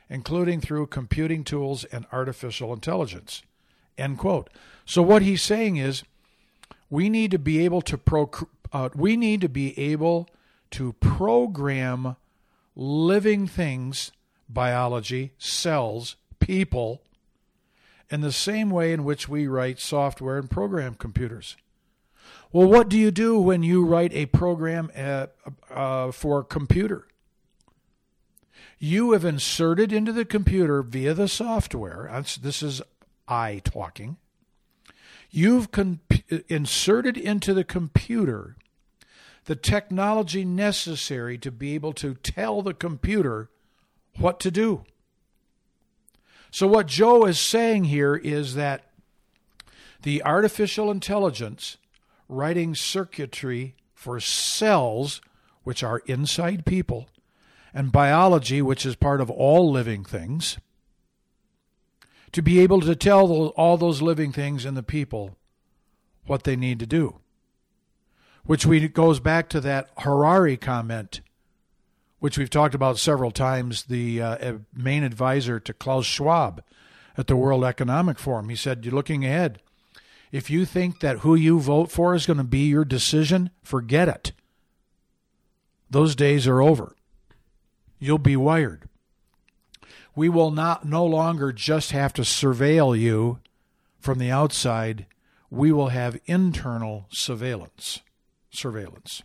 [0.10, 3.44] including through computing tools and artificial intelligence.
[3.96, 4.50] End quote.
[4.86, 6.02] So what he's saying is
[6.90, 8.32] we need to be able to pro,
[8.74, 10.28] uh, we need to be able
[10.72, 12.16] to program
[12.76, 14.12] living things,
[14.50, 17.04] biology, cells, people,
[18.10, 21.56] in the same way in which we write software and program computers.
[22.52, 25.36] Well, what do you do when you write a program at,
[25.70, 27.08] uh, for a computer?
[28.80, 32.10] You have inserted into the computer via the software,
[32.42, 32.82] this is
[33.28, 34.18] I talking,
[35.30, 35.70] you've
[36.48, 38.56] inserted into the computer
[39.46, 43.50] the technology necessary to be able to tell the computer
[44.18, 44.86] what to do.
[46.52, 48.86] So, what Joe is saying here is that
[50.02, 51.78] the artificial intelligence
[52.30, 55.20] writing circuitry for cells,
[55.64, 57.10] which are inside people,
[57.74, 60.58] and biology, which is part of all living things,
[62.32, 65.36] to be able to tell all those living things and the people
[66.28, 67.16] what they need to do.
[68.46, 71.22] Which we, goes back to that Harari comment,
[72.20, 76.64] which we've talked about several times, the uh, main advisor to Klaus Schwab
[77.18, 78.50] at the World Economic Forum.
[78.50, 79.62] He said, You're looking ahead.
[80.32, 84.08] If you think that who you vote for is going to be your decision, forget
[84.08, 84.32] it.
[85.90, 86.96] Those days are over.
[88.00, 88.88] You'll be wired.
[90.16, 93.40] We will not no longer just have to surveil you
[94.00, 95.06] from the outside.
[95.50, 98.02] We will have internal surveillance.
[98.52, 99.24] Surveillance.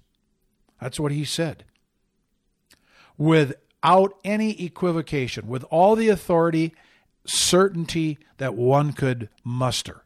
[0.80, 1.64] That's what he said.
[3.18, 6.74] Without any equivocation, with all the authority,
[7.26, 10.03] certainty that one could muster.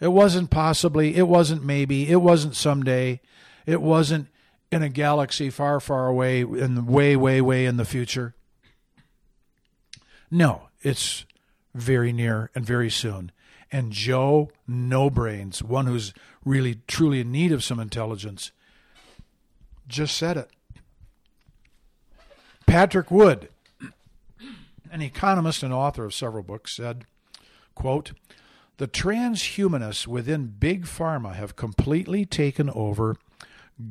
[0.00, 3.20] It wasn't possibly, it wasn't maybe, it wasn't someday,
[3.66, 4.28] it wasn't
[4.72, 8.34] in a galaxy far, far away, in way, way, way in the future.
[10.30, 11.26] No, it's
[11.74, 13.32] very near and very soon.
[13.72, 16.12] And Joe No Brains, one who's
[16.44, 18.52] really truly in need of some intelligence,
[19.86, 20.50] just said it.
[22.66, 23.48] Patrick Wood,
[24.90, 27.04] an economist and author of several books, said,
[27.74, 28.12] quote,
[28.80, 33.14] the transhumanists within Big Pharma have completely taken over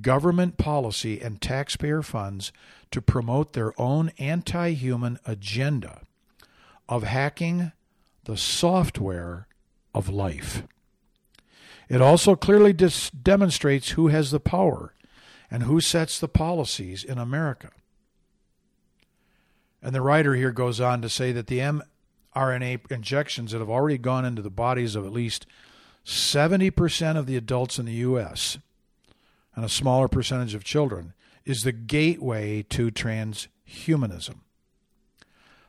[0.01, 2.51] government policy and taxpayer funds
[2.89, 6.01] to promote their own anti human agenda
[6.89, 7.71] of hacking
[8.23, 9.47] the software
[9.93, 10.63] of life.
[11.87, 14.95] It also clearly dis- demonstrates who has the power
[15.51, 17.69] and who sets the policies in America.
[19.83, 21.61] And the writer here goes on to say that the
[22.39, 25.45] mRNA injections that have already gone into the bodies of at least
[26.05, 28.57] 70% of the adults in the U.S.
[29.55, 31.13] and a smaller percentage of children
[31.45, 34.35] is the gateway to transhumanism.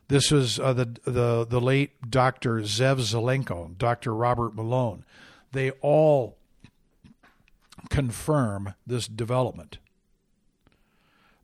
[0.09, 2.61] This was uh, the, the, the late Dr.
[2.61, 4.15] Zev Zelenko, Dr.
[4.15, 5.05] Robert Malone.
[5.53, 6.37] They all
[7.89, 9.79] confirm this development.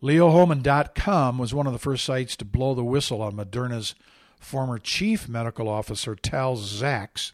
[0.02, 3.94] LeoHohmann.com was one of the first sites to blow the whistle on Moderna's
[4.38, 7.32] former chief medical officer, Tal Zaks.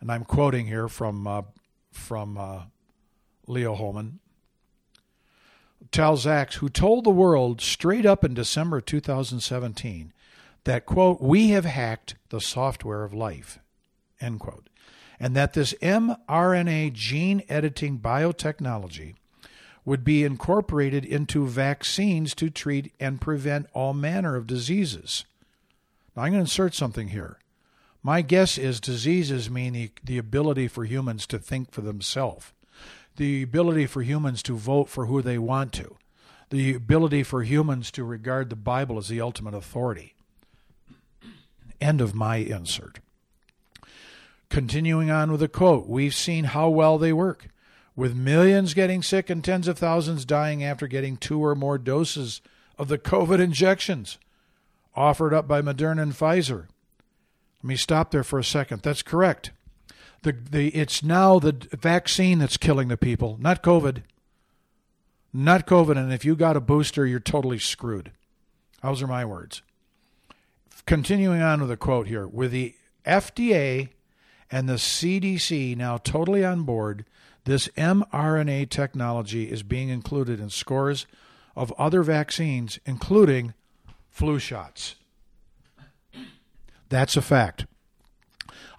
[0.00, 1.42] And I'm quoting here from, uh,
[1.90, 2.62] from uh,
[3.46, 4.18] Leo Hohmann.
[5.90, 10.12] Tal Zaks, who told the world straight up in December 2017
[10.64, 13.58] that, quote, we have hacked the software of life,
[14.20, 14.68] end quote,
[15.20, 19.14] and that this mRNA gene editing biotechnology
[19.84, 25.24] would be incorporated into vaccines to treat and prevent all manner of diseases.
[26.16, 27.38] Now, I'm going to insert something here.
[28.02, 32.52] My guess is diseases mean the, the ability for humans to think for themselves
[33.16, 35.96] the ability for humans to vote for who they want to,
[36.50, 40.14] the ability for humans to regard the Bible as the ultimate authority.
[41.80, 43.00] End of my insert.
[44.48, 47.48] Continuing on with the quote, we've seen how well they work.
[47.96, 52.42] with millions getting sick and tens of thousands dying after getting two or more doses
[52.78, 54.18] of the COVID injections
[54.96, 56.66] offered up by Moderna and Pfizer.
[57.62, 58.82] Let me stop there for a second.
[58.82, 59.50] That's correct.
[60.22, 64.02] The, the, it's now the vaccine that's killing the people, not COVID.
[65.32, 65.96] Not COVID.
[65.98, 68.10] And if you got a booster, you're totally screwed.
[68.82, 69.62] Those are my words.
[70.86, 72.74] Continuing on with the quote here with the
[73.04, 73.90] FDA
[74.50, 77.04] and the CDC now totally on board,
[77.44, 81.06] this mRNA technology is being included in scores
[81.54, 83.54] of other vaccines, including
[84.16, 84.94] flu shots.
[86.88, 87.66] That's a fact.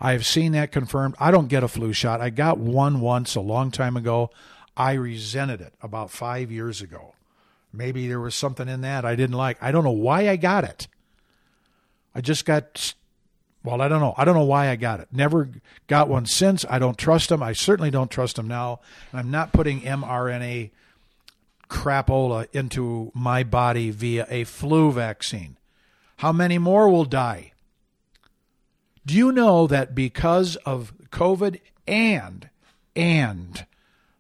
[0.02, 1.14] I have seen that confirmed.
[1.20, 2.22] I don't get a flu shot.
[2.22, 4.32] I got one once a long time ago.
[4.76, 7.14] I resented it about five years ago.
[7.72, 9.62] Maybe there was something in that I didn't like.
[9.62, 10.88] I don't know why I got it.
[12.16, 12.96] I just got,
[13.64, 14.16] well, I don't know.
[14.18, 15.10] I don't know why I got it.
[15.12, 15.52] Never
[15.86, 16.66] got one since.
[16.68, 17.44] I don't trust them.
[17.44, 18.80] I certainly don't trust them now.
[19.14, 20.72] I'm not putting mRNA
[21.70, 25.58] crapola into my body via a flu vaccine.
[26.18, 27.52] How many more will die?
[29.06, 32.50] Do you know that because of COVID and
[32.96, 33.66] and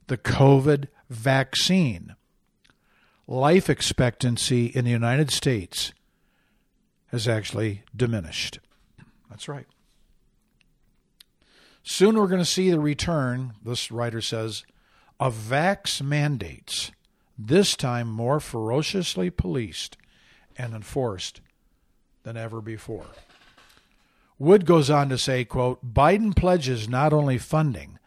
[0.08, 2.16] the COVID vaccine,
[3.28, 5.94] life expectancy in the United States
[7.08, 8.60] has actually diminished.
[9.30, 9.66] That's right.
[11.84, 14.64] Soon we're going to see the return, this writer says,
[15.20, 16.92] of vax mandates,
[17.38, 19.98] this time more ferociously policed
[20.58, 21.42] and enforced
[22.24, 23.06] than ever before.
[24.40, 28.00] Wood goes on to say, quote, Biden pledges not only funding,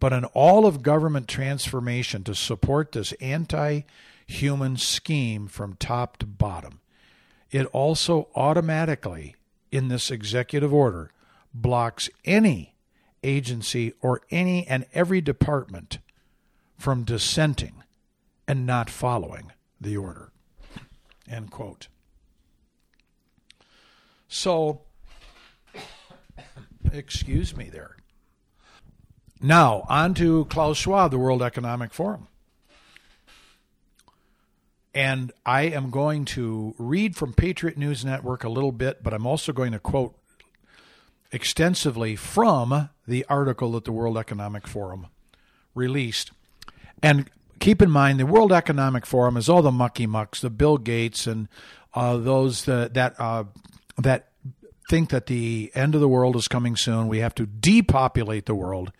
[0.00, 3.82] but an all of government transformation to support this anti
[4.26, 6.80] human scheme from top to bottom.
[7.50, 9.36] It also automatically,
[9.70, 11.10] in this executive order,
[11.52, 12.74] blocks any
[13.22, 15.98] agency or any and every department
[16.78, 17.83] from dissenting
[18.46, 20.32] and not following the order.
[21.28, 21.88] End quote.
[24.28, 24.82] So,
[26.92, 27.96] excuse me there.
[29.40, 32.28] Now, on to Klaus Schwab, the World Economic Forum.
[34.94, 39.26] And I am going to read from Patriot News Network a little bit, but I'm
[39.26, 40.16] also going to quote
[41.32, 45.08] extensively from the article that the World Economic Forum
[45.74, 46.30] released.
[47.02, 47.28] And
[47.58, 51.26] keep in mind, the World Economic Forum is all the mucky mucks, the Bill Gates
[51.26, 51.48] and
[51.94, 53.44] uh, those that that, uh,
[53.98, 54.28] that
[54.88, 57.08] think that the end of the world is coming soon.
[57.08, 58.92] We have to depopulate the world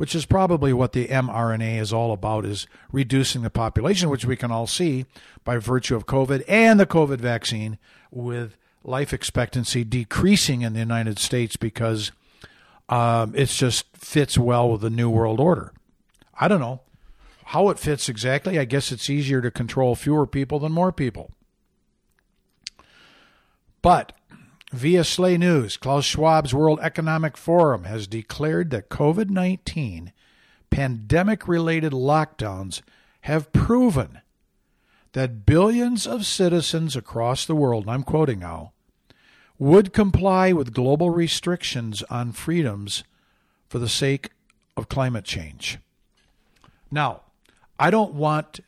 [0.00, 4.34] which is probably what the mRNA is all about, is reducing the population, which we
[4.34, 5.04] can all see
[5.44, 7.76] by virtue of COVID and the COVID vaccine,
[8.10, 12.12] with life expectancy decreasing in the United States because
[12.88, 15.70] um, it just fits well with the New World Order.
[16.40, 16.80] I don't know
[17.50, 18.60] how it fits exactly.
[18.60, 21.32] I guess it's easier to control fewer people than more people.
[23.82, 24.12] But
[24.72, 30.12] Via Slay News, Klaus Schwab's World Economic Forum has declared that COVID 19
[30.70, 32.82] pandemic related lockdowns
[33.22, 34.20] have proven
[35.10, 38.70] that billions of citizens across the world, and I'm quoting now,
[39.58, 43.02] would comply with global restrictions on freedoms
[43.68, 44.30] for the sake
[44.76, 45.80] of climate change.
[46.92, 47.22] Now,
[47.80, 48.60] I don't want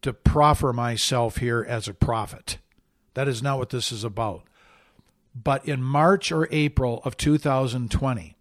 [0.00, 2.56] to proffer myself here as a prophet.
[3.12, 4.42] That is not what this is about.
[5.34, 8.34] But in March or April of 2020,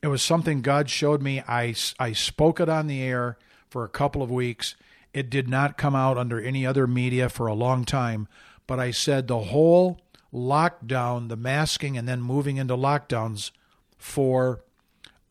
[0.00, 1.40] it was something God showed me.
[1.40, 3.36] I, I spoke it on the air
[3.68, 4.76] for a couple of weeks.
[5.12, 8.28] It did not come out under any other media for a long time.
[8.68, 9.98] But I said the whole
[10.32, 13.50] lockdown, the masking, and then moving into lockdowns
[13.98, 14.62] for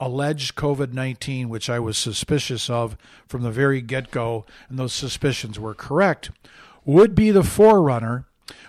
[0.04, 4.94] alleged COVID 19, which I was suspicious of from the very get go, and those
[4.94, 6.30] suspicions were correct,
[6.86, 8.26] would be the forerunner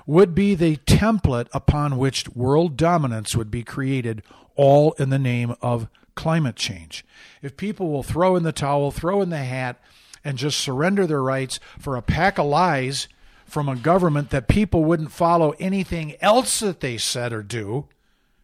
[0.06, 4.22] would be the template upon which world dominance would be created,
[4.54, 7.04] all in the name of climate change.
[7.42, 9.80] If people will throw in the towel, throw in the hat,
[10.24, 13.08] and just surrender their rights for a pack of lies
[13.44, 17.88] from a government that people wouldn't follow anything else that they said or do,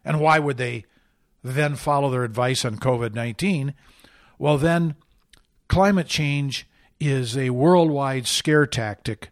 [0.03, 0.85] and why would they
[1.43, 3.73] then follow their advice on COVID 19?
[4.37, 4.95] Well, then
[5.67, 6.67] climate change
[6.99, 9.31] is a worldwide scare tactic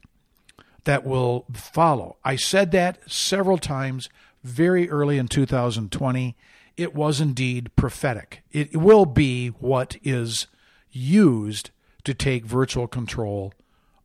[0.86, 2.18] that will follow.
[2.24, 4.10] I said that several times
[4.43, 6.36] very early in 2020.
[6.78, 8.41] It was indeed prophetic.
[8.51, 10.47] It will be what is
[10.91, 11.72] used
[12.05, 13.53] to take virtual control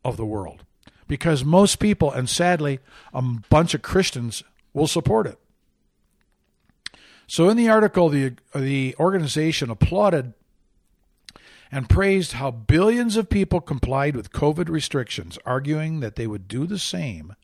[0.05, 0.65] of the world.
[1.07, 2.81] Because most people, and sadly,
[3.13, 4.43] a bunch of Christians,
[4.73, 5.39] will support it.
[7.35, 10.35] So, in the article, the, the organization applauded
[11.69, 16.65] and praised how billions of people complied with COVID restrictions, arguing that they would do
[16.65, 17.35] the same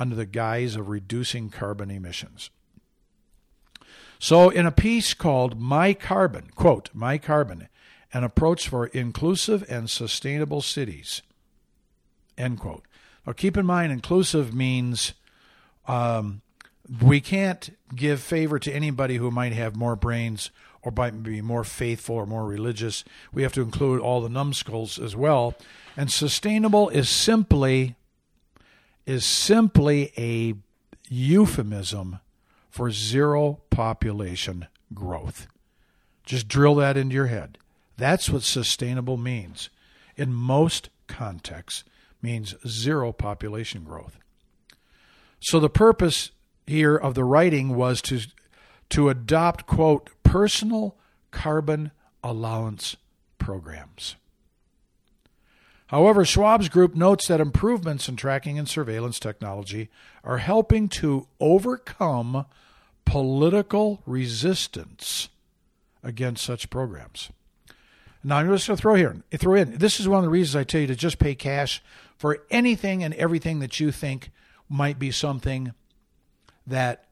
[0.00, 2.50] under the guise of reducing carbon emissions.
[4.18, 7.68] So, in a piece called My Carbon, quote, My Carbon,
[8.12, 11.22] an approach for inclusive and sustainable cities,
[12.36, 12.82] end quote.
[13.28, 15.14] Now, keep in mind, inclusive means
[15.86, 16.42] um,
[17.00, 20.50] we can't give favor to anybody who might have more brains
[20.82, 23.04] or might be more faithful or more religious.
[23.32, 25.54] We have to include all the numbskulls as well.
[25.96, 27.96] And sustainable is simply
[29.04, 30.54] is simply a
[31.08, 32.20] euphemism
[32.70, 35.48] for zero population growth.
[36.24, 37.58] Just drill that into your head.
[37.96, 39.70] That's what sustainable means.
[40.16, 41.84] In most contexts
[42.22, 44.18] means zero population growth.
[45.40, 46.30] So the purpose
[46.66, 48.20] here of the writing was to
[48.90, 50.96] to adopt quote personal
[51.30, 51.90] carbon
[52.22, 52.96] allowance
[53.38, 54.16] programs.
[55.86, 59.90] However, Schwab's group notes that improvements in tracking and surveillance technology
[60.24, 62.46] are helping to overcome
[63.04, 65.28] political resistance
[66.02, 67.30] against such programs.
[68.24, 69.78] Now, I'm just going to throw here, throw in.
[69.78, 71.82] This is one of the reasons I tell you to just pay cash
[72.16, 74.30] for anything and everything that you think
[74.68, 75.74] might be something
[76.66, 77.06] that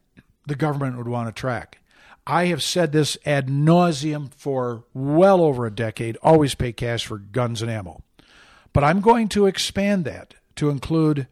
[0.45, 1.79] the government would want to track.
[2.25, 6.17] I have said this ad nauseum for well over a decade.
[6.21, 8.03] Always pay cash for guns and ammo.
[8.73, 11.27] But I'm going to expand that to include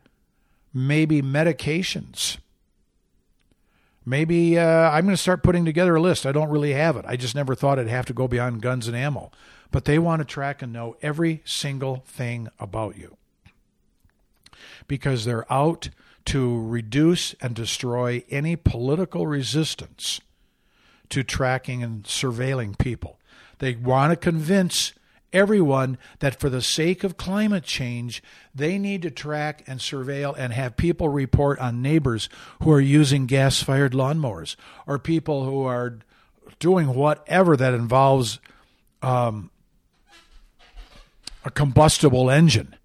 [0.74, 2.38] maybe medications.
[4.06, 6.26] Maybe uh, I'm going to start putting together a list.
[6.26, 7.06] I don't really have it.
[7.08, 9.32] I just never thought it'd have to go beyond guns and ammo.
[9.72, 13.18] But they want to track and know every single thing about you
[14.88, 15.90] because they're out
[16.30, 20.22] to reduce and destroy any political resistance
[21.10, 23.20] to tracking and surveilling people.
[23.58, 24.94] They want to convince
[25.34, 28.22] everyone that for the sake of climate change,
[28.54, 32.30] they need to track and surveil and have people report on neighbors
[32.62, 34.56] who are using gas fired lawnmowers
[34.86, 35.98] or people who are
[36.60, 38.40] doing whatever that involves
[39.02, 39.50] um,
[41.44, 42.76] a combustible engine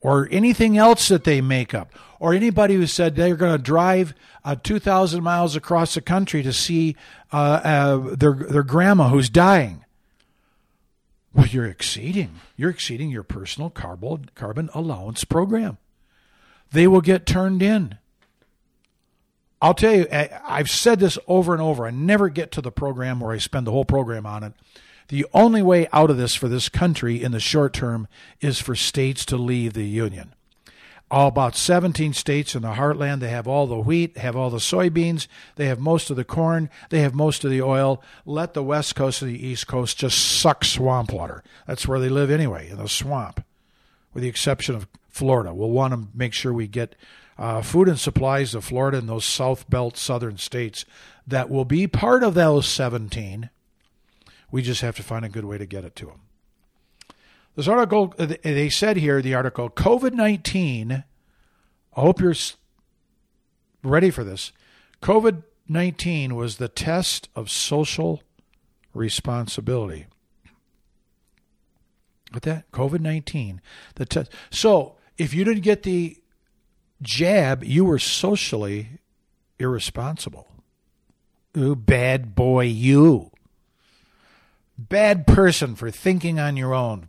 [0.00, 4.14] or anything else that they make up or anybody who said they're going to drive
[4.44, 6.96] uh, 2,000 miles across the country to see
[7.32, 9.84] uh, uh, their, their grandma who's dying
[11.32, 12.40] well, you're exceeding.
[12.56, 15.78] You're exceeding your personal carbon carbon allowance program.
[16.72, 17.98] They will get turned in.
[19.62, 21.86] I'll tell you, I've said this over and over.
[21.86, 24.54] I never get to the program where I spend the whole program on it.
[25.10, 28.08] The only way out of this for this country in the short term
[28.40, 30.34] is for states to leave the union
[31.10, 33.20] all about 17 states in the heartland.
[33.20, 36.70] They have all the wheat, have all the soybeans, they have most of the corn,
[36.90, 38.02] they have most of the oil.
[38.24, 41.42] Let the west coast and the east coast just suck swamp water.
[41.66, 43.44] That's where they live anyway, in the swamp,
[44.14, 45.52] with the exception of Florida.
[45.52, 46.94] We'll want to make sure we get
[47.36, 50.84] uh, food and supplies to Florida and those South Belt southern states
[51.26, 53.50] that will be part of those 17.
[54.50, 56.20] We just have to find a good way to get it to them.
[57.56, 61.04] This article, uh, they said here, the article, COVID 19,
[61.96, 62.34] I hope you're
[63.82, 64.52] ready for this.
[65.02, 68.22] COVID 19 was the test of social
[68.94, 70.06] responsibility.
[72.32, 73.60] With that, COVID 19,
[73.96, 74.32] the test.
[74.50, 76.16] So if you didn't get the
[77.02, 79.00] jab, you were socially
[79.58, 80.48] irresponsible.
[81.56, 83.29] Ooh, bad boy, you.
[84.88, 87.08] Bad person for thinking on your own,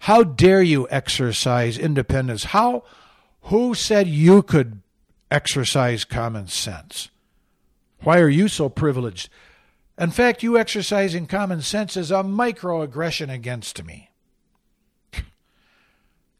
[0.00, 2.44] how dare you exercise independence?
[2.44, 2.84] How
[3.44, 4.82] who said you could
[5.30, 7.08] exercise common sense?
[8.02, 9.30] Why are you so privileged?
[9.98, 14.10] In fact, you exercising common sense is a microaggression against me.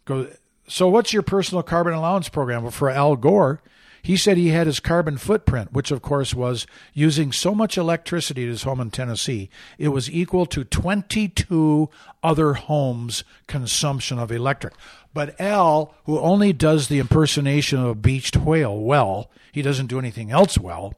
[0.04, 0.28] Go,
[0.66, 2.62] so, what's your personal carbon allowance program?
[2.62, 3.60] Well, for Al Gore,
[4.02, 8.44] he said he had his carbon footprint, which of course was using so much electricity
[8.44, 11.88] at his home in Tennessee, it was equal to 22
[12.22, 14.74] other homes' consumption of electric.
[15.12, 19.98] But Al, who only does the impersonation of a beached whale well, he doesn't do
[19.98, 20.94] anything else well.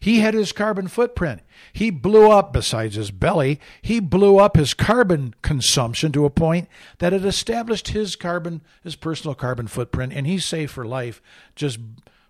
[0.00, 1.40] He had his carbon footprint.
[1.72, 6.68] He blew up, besides his belly, he blew up his carbon consumption to a point
[6.98, 11.22] that it established his carbon, his personal carbon footprint, and he's safe for life,
[11.56, 11.78] just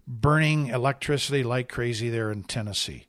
[0.06, 3.06] burning electricity like crazy there in Tennessee.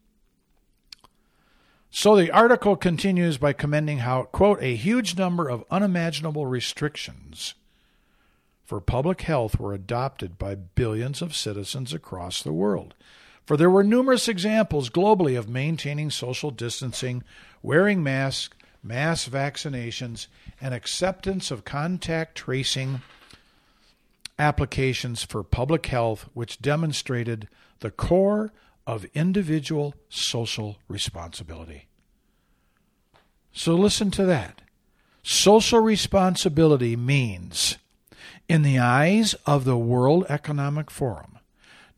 [1.89, 7.54] So the article continues by commending how, quote, a huge number of unimaginable restrictions
[8.66, 12.96] for public health were adopted by billions of citizens across the world.
[13.46, 17.24] For there were numerous examples globally of maintaining social distancing,
[17.62, 20.28] wearing masks, mass vaccinations,
[20.60, 23.02] and acceptance of contact tracing
[24.38, 27.48] applications for public health, which demonstrated
[27.80, 28.52] the core
[28.86, 31.88] of individual social responsibility.
[33.52, 34.62] So listen to that.
[35.24, 37.78] Social responsibility means,
[38.48, 41.40] in the eyes of the World Economic Forum,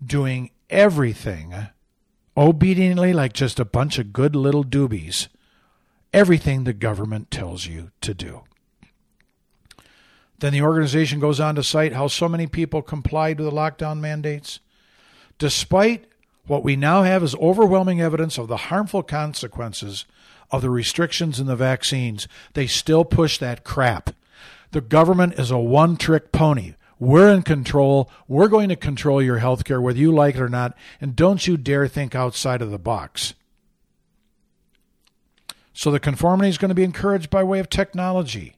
[0.05, 1.53] doing everything
[2.37, 5.27] obediently like just a bunch of good little doobies,
[6.13, 8.43] everything the government tells you to do.
[10.39, 13.99] Then the organization goes on to cite how so many people complied with the lockdown
[13.99, 14.59] mandates.
[15.39, 16.05] Despite
[16.45, 20.05] what we now have is overwhelming evidence of the harmful consequences
[20.51, 24.11] of the restrictions in the vaccines, they still push that crap.
[24.71, 26.75] The government is a one trick pony.
[26.99, 28.09] We're in control.
[28.27, 30.75] We're going to control your health care whether you like it or not.
[30.99, 33.33] And don't you dare think outside of the box.
[35.73, 38.56] So the conformity is going to be encouraged by way of technology,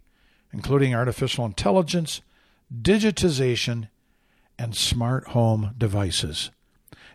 [0.51, 2.21] including artificial intelligence,
[2.81, 3.89] digitization,
[4.57, 6.51] and smart home devices.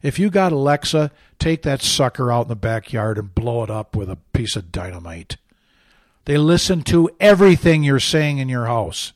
[0.02, 3.96] If you got Alexa, take that sucker out in the backyard and blow it up
[3.96, 5.36] with a piece of dynamite.
[6.26, 9.12] They listen to everything you're saying in your house.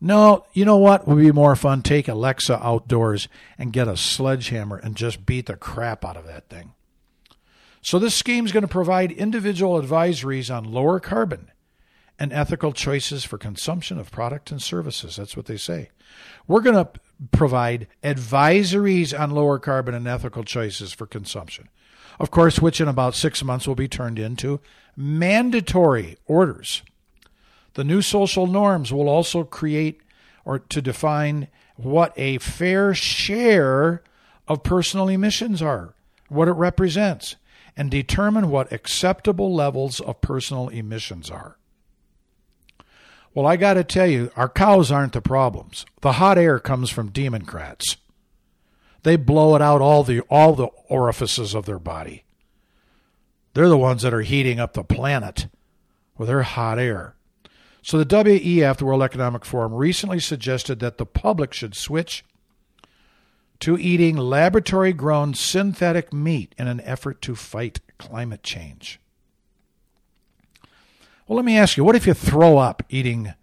[0.00, 1.82] No, you know what would be more fun?
[1.82, 6.48] Take Alexa outdoors and get a sledgehammer and just beat the crap out of that
[6.48, 6.74] thing.
[7.82, 11.52] So, this scheme is going to provide individual advisories on lower carbon
[12.18, 15.16] and ethical choices for consumption of product and services.
[15.16, 15.90] That's what they say.
[16.46, 16.90] We're going to
[17.32, 21.68] provide advisories on lower carbon and ethical choices for consumption.
[22.20, 24.60] Of course, which in about six months will be turned into
[24.96, 26.82] mandatory orders
[27.74, 30.00] the new social norms will also create
[30.44, 34.02] or to define what a fair share
[34.46, 35.94] of personal emissions are,
[36.28, 37.36] what it represents,
[37.76, 41.56] and determine what acceptable levels of personal emissions are.
[43.34, 45.86] Well, I got to tell you, our cows aren't the problems.
[46.02, 47.96] The hot air comes from Democrats.
[49.04, 52.24] They blow it out all the all the orifices of their body.
[53.54, 55.48] They're the ones that are heating up the planet
[56.16, 57.16] with their hot air.
[57.82, 62.24] So the WEF, the World Economic Forum, recently suggested that the public should switch
[63.58, 69.00] to eating laboratory grown synthetic meat in an effort to fight climate change.
[71.26, 73.34] Well, let me ask you what if you throw up eating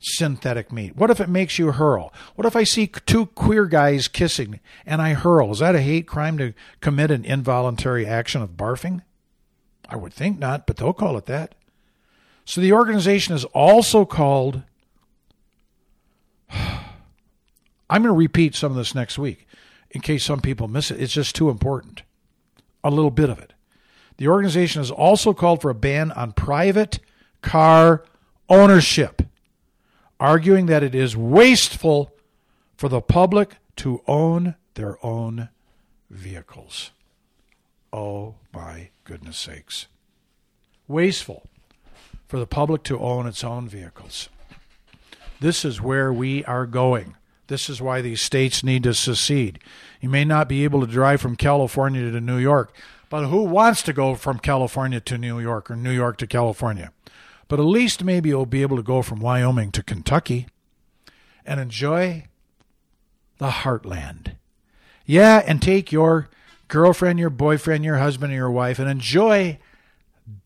[0.00, 0.96] synthetic meat?
[0.96, 2.12] What if it makes you hurl?
[2.34, 5.52] What if I see two queer guys kissing and I hurl?
[5.52, 9.02] Is that a hate crime to commit an involuntary action of barfing?
[9.88, 11.54] I would think not, but they'll call it that.
[12.44, 14.62] So the organization is also called.
[16.52, 19.46] I'm going to repeat some of this next week
[19.90, 21.00] in case some people miss it.
[21.00, 22.02] It's just too important.
[22.84, 23.52] A little bit of it.
[24.20, 26.98] The organization has also called for a ban on private
[27.40, 28.04] car
[28.50, 29.22] ownership,
[30.20, 32.12] arguing that it is wasteful
[32.76, 35.48] for the public to own their own
[36.10, 36.90] vehicles.
[37.94, 39.86] Oh my goodness sakes.
[40.86, 41.46] Wasteful
[42.28, 44.28] for the public to own its own vehicles.
[45.40, 47.16] This is where we are going.
[47.46, 49.60] This is why these states need to secede.
[50.02, 52.74] You may not be able to drive from California to New York,
[53.10, 56.92] but who wants to go from California to New York or New York to California?
[57.48, 60.46] But at least maybe you'll be able to go from Wyoming to Kentucky
[61.44, 62.26] and enjoy
[63.38, 64.36] the heartland.
[65.04, 66.30] Yeah, and take your
[66.68, 69.58] girlfriend, your boyfriend, your husband, or your wife and enjoy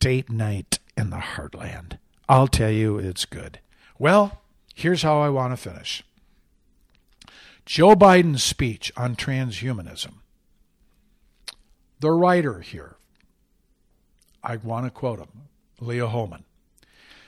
[0.01, 1.99] date night in the heartland.
[2.29, 3.59] I'll tell you, it's good.
[3.99, 4.41] Well,
[4.75, 6.03] here's how I want to finish
[7.67, 10.15] Joe Biden's speech on transhumanism.
[12.01, 12.97] The writer here,
[14.43, 15.49] I want to quote him,
[15.81, 16.45] Leah Hohmann.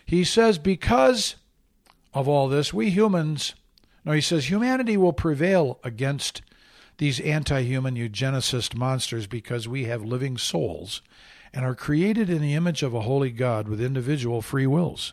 [0.04, 1.36] He says, Because
[2.12, 3.54] of all this, we humans,
[4.04, 6.42] no, he says, humanity will prevail against
[6.98, 11.02] these anti human eugenicist monsters because we have living souls
[11.52, 15.12] and are created in the image of a holy God with individual free wills.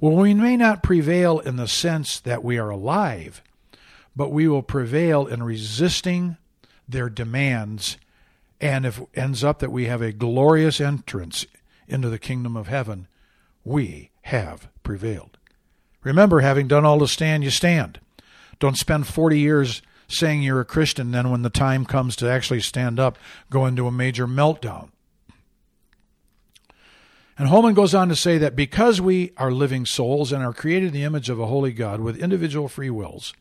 [0.00, 3.42] Well, we may not prevail in the sense that we are alive,
[4.14, 6.36] but we will prevail in resisting
[6.88, 7.96] their demands.
[8.60, 11.46] And if it ends up that we have a glorious entrance
[11.86, 13.06] into the kingdom of heaven,
[13.64, 15.38] we have prevailed.
[16.02, 18.00] Remember, having done all to stand, you stand.
[18.58, 22.60] Don't spend 40 years saying you're a Christian, then when the time comes to actually
[22.60, 23.18] stand up,
[23.50, 24.88] go into a major meltdown.
[27.36, 30.88] And Hohmann goes on to say that because we are living souls and are created
[30.88, 33.32] in the image of a holy God with individual free wills,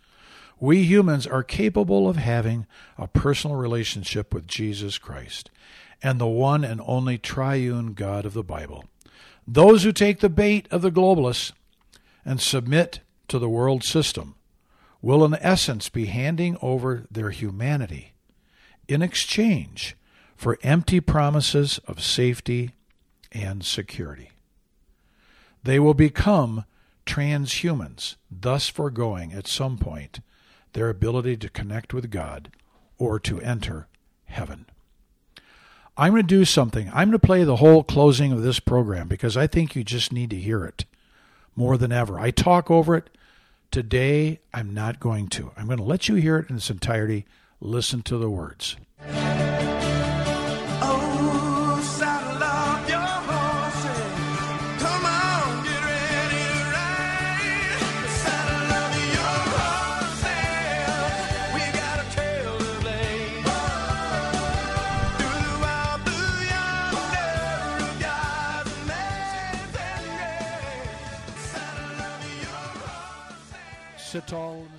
[0.60, 2.66] we humans are capable of having
[2.98, 5.52] a personal relationship with Jesus Christ
[6.02, 8.86] and the one and only triune God of the Bible.
[9.48, 11.52] Those who take the bait of the globalists
[12.26, 14.36] and submit to the world system
[15.02, 18.14] will, in essence, be handing over their humanity
[18.88, 19.96] in exchange
[20.36, 22.72] for empty promises of safety
[23.32, 24.32] and security.
[25.64, 26.66] They will become
[27.06, 30.20] transhumans, thus foregoing at some point
[30.78, 32.52] their ability to connect with God
[33.00, 33.88] or to enter
[34.26, 34.68] heaven.
[35.98, 36.88] I'm going to do something.
[36.90, 40.14] I'm going to play the whole closing of this program because I think you just
[40.14, 40.86] need to hear it
[41.56, 42.20] more than ever.
[42.20, 43.10] I talk over it.
[43.72, 45.52] Today, I'm not going to.
[45.58, 47.26] I'm going to let you hear it in its entirety.
[47.60, 48.76] Listen to the words.
[74.22, 74.77] Grace.